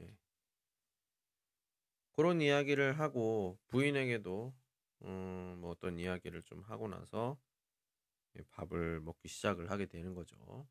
예. 0.00 0.16
그런 2.12 2.40
이야기를 2.40 2.98
하고 2.98 3.58
부인에게도 3.68 4.54
음, 5.04 5.56
뭐 5.60 5.70
어떤 5.70 5.98
이야기를 5.98 6.42
좀 6.42 6.60
하고 6.62 6.88
나서 6.88 7.38
예, 8.38 8.42
밥을 8.50 9.00
먹기 9.00 9.28
시작을 9.28 9.70
하게 9.70 9.86
되는 9.86 10.14
거죠. 10.14 10.66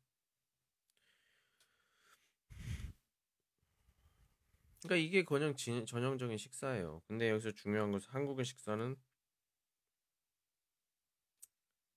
그러니까 4.82 4.96
이게 4.96 5.22
그냥 5.22 5.54
전형적인 5.56 6.36
식사예요. 6.38 7.02
근데 7.06 7.30
여기서 7.30 7.52
중요한 7.52 7.92
것은 7.92 8.10
한국의 8.10 8.44
식사는 8.44 8.96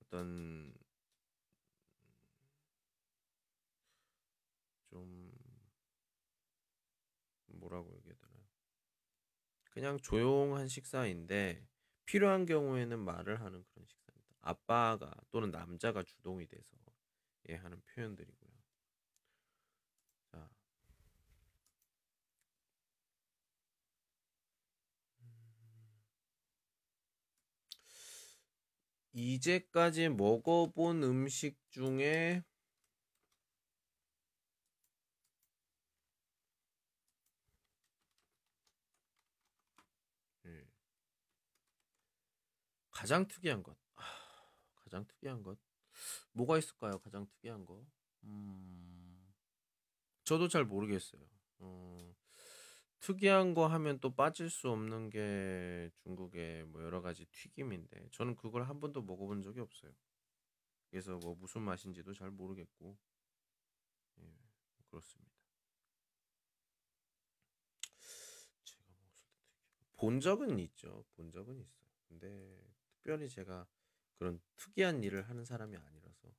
어떤 0.03 0.73
좀 4.89 5.31
뭐라고 7.75 7.93
얘기해야 7.95 8.15
되나요? 8.15 8.45
그냥 9.71 9.97
조용한 9.99 10.67
식사인데 10.67 11.67
필요한 12.05 12.45
경우에는 12.45 12.99
말을 12.99 13.41
하는 13.41 13.63
그런 13.69 13.85
식사입니다. 13.85 14.35
아빠가 14.41 15.13
또는 15.31 15.51
남자가 15.51 16.03
주동이 16.03 16.47
돼서 16.47 16.77
예 17.49 17.55
하는 17.55 17.81
표현들이고요. 17.93 18.51
자. 20.31 20.49
이제까지 29.13 30.09
먹어본 30.09 31.03
음식 31.03 31.57
중에 31.69 32.43
가장 43.05 43.27
특이한 43.27 43.61
것. 43.61 43.77
가장 44.77 45.05
특이한 45.05 45.43
것. 45.43 45.59
뭐가 46.31 46.57
있을까요? 46.57 46.97
가장 46.97 47.27
특이한 47.27 47.63
거. 47.63 47.85
음, 48.23 49.31
저도 50.23 50.47
잘 50.47 50.65
모르겠어요. 50.65 51.21
어, 51.59 52.15
특이한 53.01 53.53
거 53.53 53.67
하면 53.67 53.99
또 53.99 54.15
빠질 54.15 54.49
수 54.49 54.71
없는 54.71 55.11
게 55.11 55.91
중국의 56.01 56.63
뭐 56.65 56.81
여러 56.81 57.03
가지 57.03 57.27
튀김인데 57.27 58.09
저는 58.11 58.35
그걸 58.37 58.63
한 58.63 58.79
번도 58.79 59.03
먹어본 59.03 59.43
적이 59.43 59.59
없어요. 59.59 59.91
그래서 60.89 61.19
뭐 61.19 61.35
무슨 61.35 61.61
맛인지도 61.61 62.11
잘 62.15 62.31
모르겠고 62.31 62.97
예, 64.17 64.35
그렇습니다. 64.89 65.31
제가 68.63 68.83
먹었을 68.97 69.27
때본 69.91 70.19
적은 70.21 70.57
있죠. 70.57 71.05
본 71.15 71.31
적은 71.31 71.59
있어요. 71.59 71.85
근데 72.07 72.65
특별히 73.05 73.29
제가 73.29 73.67
그런 74.17 74.41
특이한 74.57 75.03
일을 75.03 75.29
하는 75.29 75.45
사람이 75.45 75.77
아니라서 75.77 76.33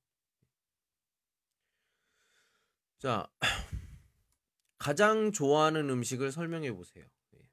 자 2.99 3.31
가장 4.77 5.31
좋아하는 5.31 5.89
음식을 5.89 6.33
설명해 6.33 6.73
보세요. 6.73 7.07
예. 7.35 7.49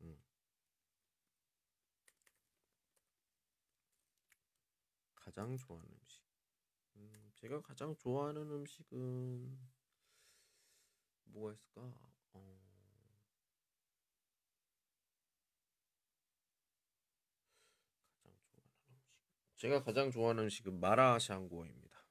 음. 0.00 0.20
가장 5.14 5.56
좋아하는 5.56 5.88
음식. 6.02 6.24
음, 6.96 7.30
제가 7.36 7.62
가장 7.62 7.94
좋아하는 7.94 8.50
음식은 8.50 9.58
뭐가 11.26 11.52
있을까? 11.52 11.82
어... 12.32 12.70
가장 18.22 18.32
좋아하는 18.44 18.70
음식. 18.74 19.49
제가 19.60 19.82
가장 19.82 20.10
좋아하는 20.10 20.44
음식은 20.44 20.80
마라샹궈입니다. 20.80 22.02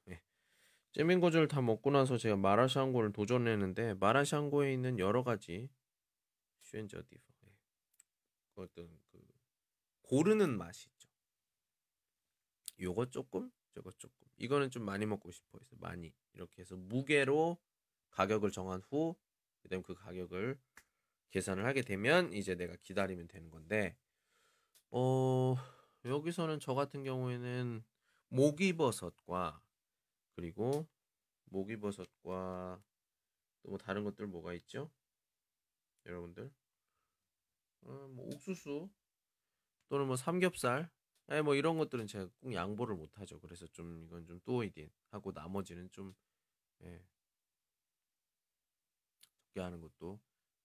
잼민거즈를 0.92 1.48
다 1.48 1.60
먹고 1.60 1.90
나서 1.90 2.16
제가 2.16 2.36
마라샹궈를 2.36 3.12
도전했는데 3.12 3.94
마라샹궈에 3.94 4.72
있는 4.72 5.00
여러 5.00 5.24
가지 5.24 5.68
슈엔저디프 6.62 7.22
예. 7.44 7.48
그 8.54 8.62
어떤 8.62 8.88
그 9.10 9.20
고르는 10.02 10.56
맛이 10.56 10.88
있죠. 10.90 11.08
요거 12.80 13.10
조금 13.10 13.50
저거 13.72 13.90
조금 13.98 14.28
이거는 14.36 14.70
좀 14.70 14.84
많이 14.84 15.04
먹고 15.04 15.32
싶어 15.32 15.58
요 15.58 15.62
많이 15.70 16.12
이렇게 16.34 16.62
해서 16.62 16.76
무게로 16.76 17.58
가격을 18.10 18.52
정한 18.52 18.80
후 18.80 19.16
그다음 19.62 19.82
그 19.82 19.94
가격을 19.94 20.56
계산을 21.30 21.64
하게 21.64 21.82
되면 21.82 22.32
이제 22.32 22.54
내가 22.54 22.76
기다리면 22.76 23.26
되는 23.26 23.50
건데 23.50 23.96
어 24.90 25.56
여기서는 26.04 26.60
저 26.60 26.74
같은 26.74 27.04
경우에는 27.04 27.82
목이버섯과 28.28 29.62
그리고 30.36 30.86
목이버섯과 31.46 32.82
또 33.62 33.70
뭐 33.70 33.78
다른 33.78 34.04
것들 34.04 34.26
뭐가 34.26 34.54
있죠? 34.54 34.90
여러분들 36.06 36.50
어, 37.82 38.08
뭐 38.10 38.26
옥수수 38.34 38.90
또는 39.88 40.06
뭐 40.06 40.16
삼겹살 40.16 40.90
아니 41.26 41.42
뭐 41.42 41.54
이런 41.54 41.78
것들은 41.78 42.06
제가 42.06 42.28
꼭 42.40 42.54
양보를 42.54 42.96
못 42.96 43.18
하죠. 43.18 43.40
그래서 43.40 43.66
좀 43.68 44.04
이건 44.04 44.26
좀 44.26 44.40
또이딘 44.44 44.90
하고 45.10 45.32
나머지는 45.32 45.90
좀 45.90 46.14
예, 46.82 47.04
적게 49.20 49.60
하는 49.60 49.80
것도 49.80 50.20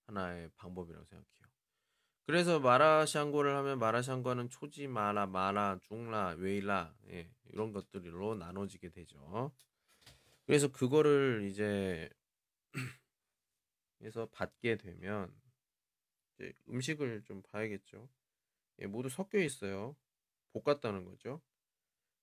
하나의 0.06 0.50
방법이라고 0.56 1.04
생각해요. 1.04 1.55
그래서 2.26 2.58
마라샹궈를 2.58 3.54
하면 3.56 3.78
마라샹궈는 3.78 4.48
초지, 4.50 4.88
마라, 4.88 5.26
마라, 5.26 5.78
중라, 5.82 6.30
웨일라 6.38 6.92
예, 7.10 7.30
이런 7.52 7.72
것들로 7.72 8.34
나눠지게 8.34 8.90
되죠. 8.90 9.52
그래서 10.44 10.72
그거를 10.72 11.46
이제 11.48 12.10
해서 14.02 14.28
받게 14.32 14.76
되면 14.76 15.32
음식을 16.68 17.22
좀 17.24 17.42
봐야겠죠. 17.42 18.08
예, 18.80 18.86
모두 18.86 19.08
섞여 19.08 19.38
있어요. 19.38 19.96
볶았다는 20.52 21.04
거죠. 21.04 21.40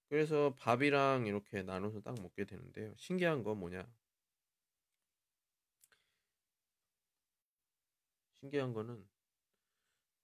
그래서 0.09 0.53
밥이랑 0.55 1.27
이렇게 1.27 1.63
나눠서 1.63 2.01
딱 2.01 2.15
먹게 2.21 2.43
되는데요. 2.45 2.93
신기한 2.97 3.43
건 3.43 3.57
뭐냐? 3.57 3.87
신기한 8.41 8.73
거는 8.73 9.12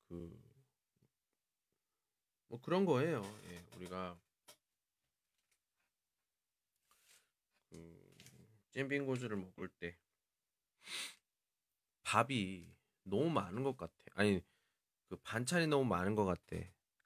그 0.10 0.50
뭐 2.50 2.60
그런 2.62 2.84
거예요. 2.86 3.22
예, 3.50 3.64
우리가 3.78 4.18
그 7.70 8.16
잼빙고즈를 8.72 9.38
먹을 9.38 9.70
때 9.80 9.96
밥이 12.04 12.68
너무 13.04 13.30
많은 13.30 13.64
것 13.64 13.78
같아. 13.78 13.94
아니 14.16 14.42
그 15.08 15.16
반찬이 15.18 15.68
너무 15.68 15.86
많은 15.86 16.16
것 16.16 16.26
같아. 16.26 16.58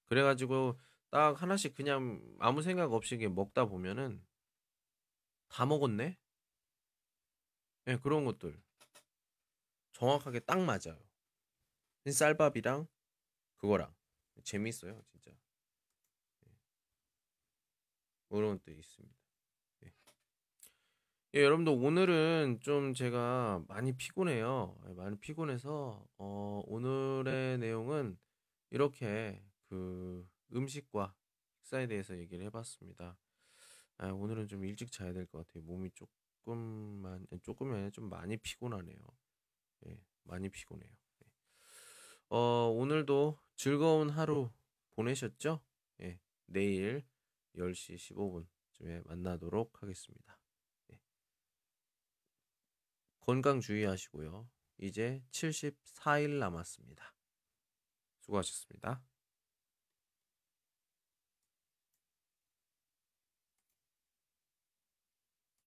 그래가지고 0.06 0.80
딱 1.10 1.42
하나씩 1.42 1.76
그냥 1.76 2.22
아무 2.40 2.62
생각 2.62 2.94
없이 2.94 3.18
먹다 3.18 3.66
보면은 3.66 4.26
다 5.50 5.66
먹었네. 5.66 6.18
예, 7.88 7.92
네, 7.92 7.98
그런 7.98 8.24
것들 8.26 8.58
정확하게 9.94 10.40
딱 10.42 10.60
맞아요. 10.60 10.98
쌀밥이랑 12.12 12.88
그거랑 13.58 13.94
재밌어요, 14.44 15.02
진짜. 15.12 15.32
예. 16.48 16.52
그런 18.30 18.58
것도 18.58 18.72
있습니다. 18.72 19.16
예. 19.86 19.94
예, 21.36 21.44
여러분들 21.44 21.74
오늘은 21.74 22.60
좀 22.62 22.94
제가 22.94 23.64
많이 23.68 23.94
피곤해요. 23.96 24.78
예, 24.88 24.94
많이 24.94 25.18
피곤해서 25.18 26.06
어, 26.18 26.62
오늘의 26.68 27.58
내용은 27.60 28.18
이렇게 28.70 29.44
그 29.70 30.28
음식과 30.54 31.16
식사에 31.62 31.88
대해서 31.88 32.18
얘기를 32.18 32.46
해봤습니다. 32.46 33.18
아, 33.98 34.08
오늘은 34.12 34.48
좀 34.48 34.66
일찍 34.66 34.92
자야 34.92 35.14
될 35.14 35.26
것 35.28 35.48
같아요. 35.48 35.64
몸이 35.64 35.92
조금만 35.92 37.28
조금이 37.44 37.74
아니라 37.74 37.90
좀 37.92 38.10
많이 38.10 38.38
피곤하네요. 38.38 38.98
예, 39.88 40.00
많이 40.24 40.50
피곤해요. 40.50 40.92
예. 42.34 42.36
어, 42.36 42.72
오늘도 42.72 43.38
즐거운 43.56 44.10
하루 44.10 44.50
보내셨죠? 44.96 45.62
예, 46.02 46.20
내일 46.48 47.06
10시 47.56 47.96
15분쯤에 47.96 49.08
만나도록 49.08 49.82
하겠습니다. 49.84 50.40
예. 50.92 51.00
건강 53.20 53.60
주의하시고요. 53.60 54.50
이제 54.80 55.24
74일 55.32 56.40
남았습니다. 56.40 57.16
수고하셨습니다. 58.22 59.04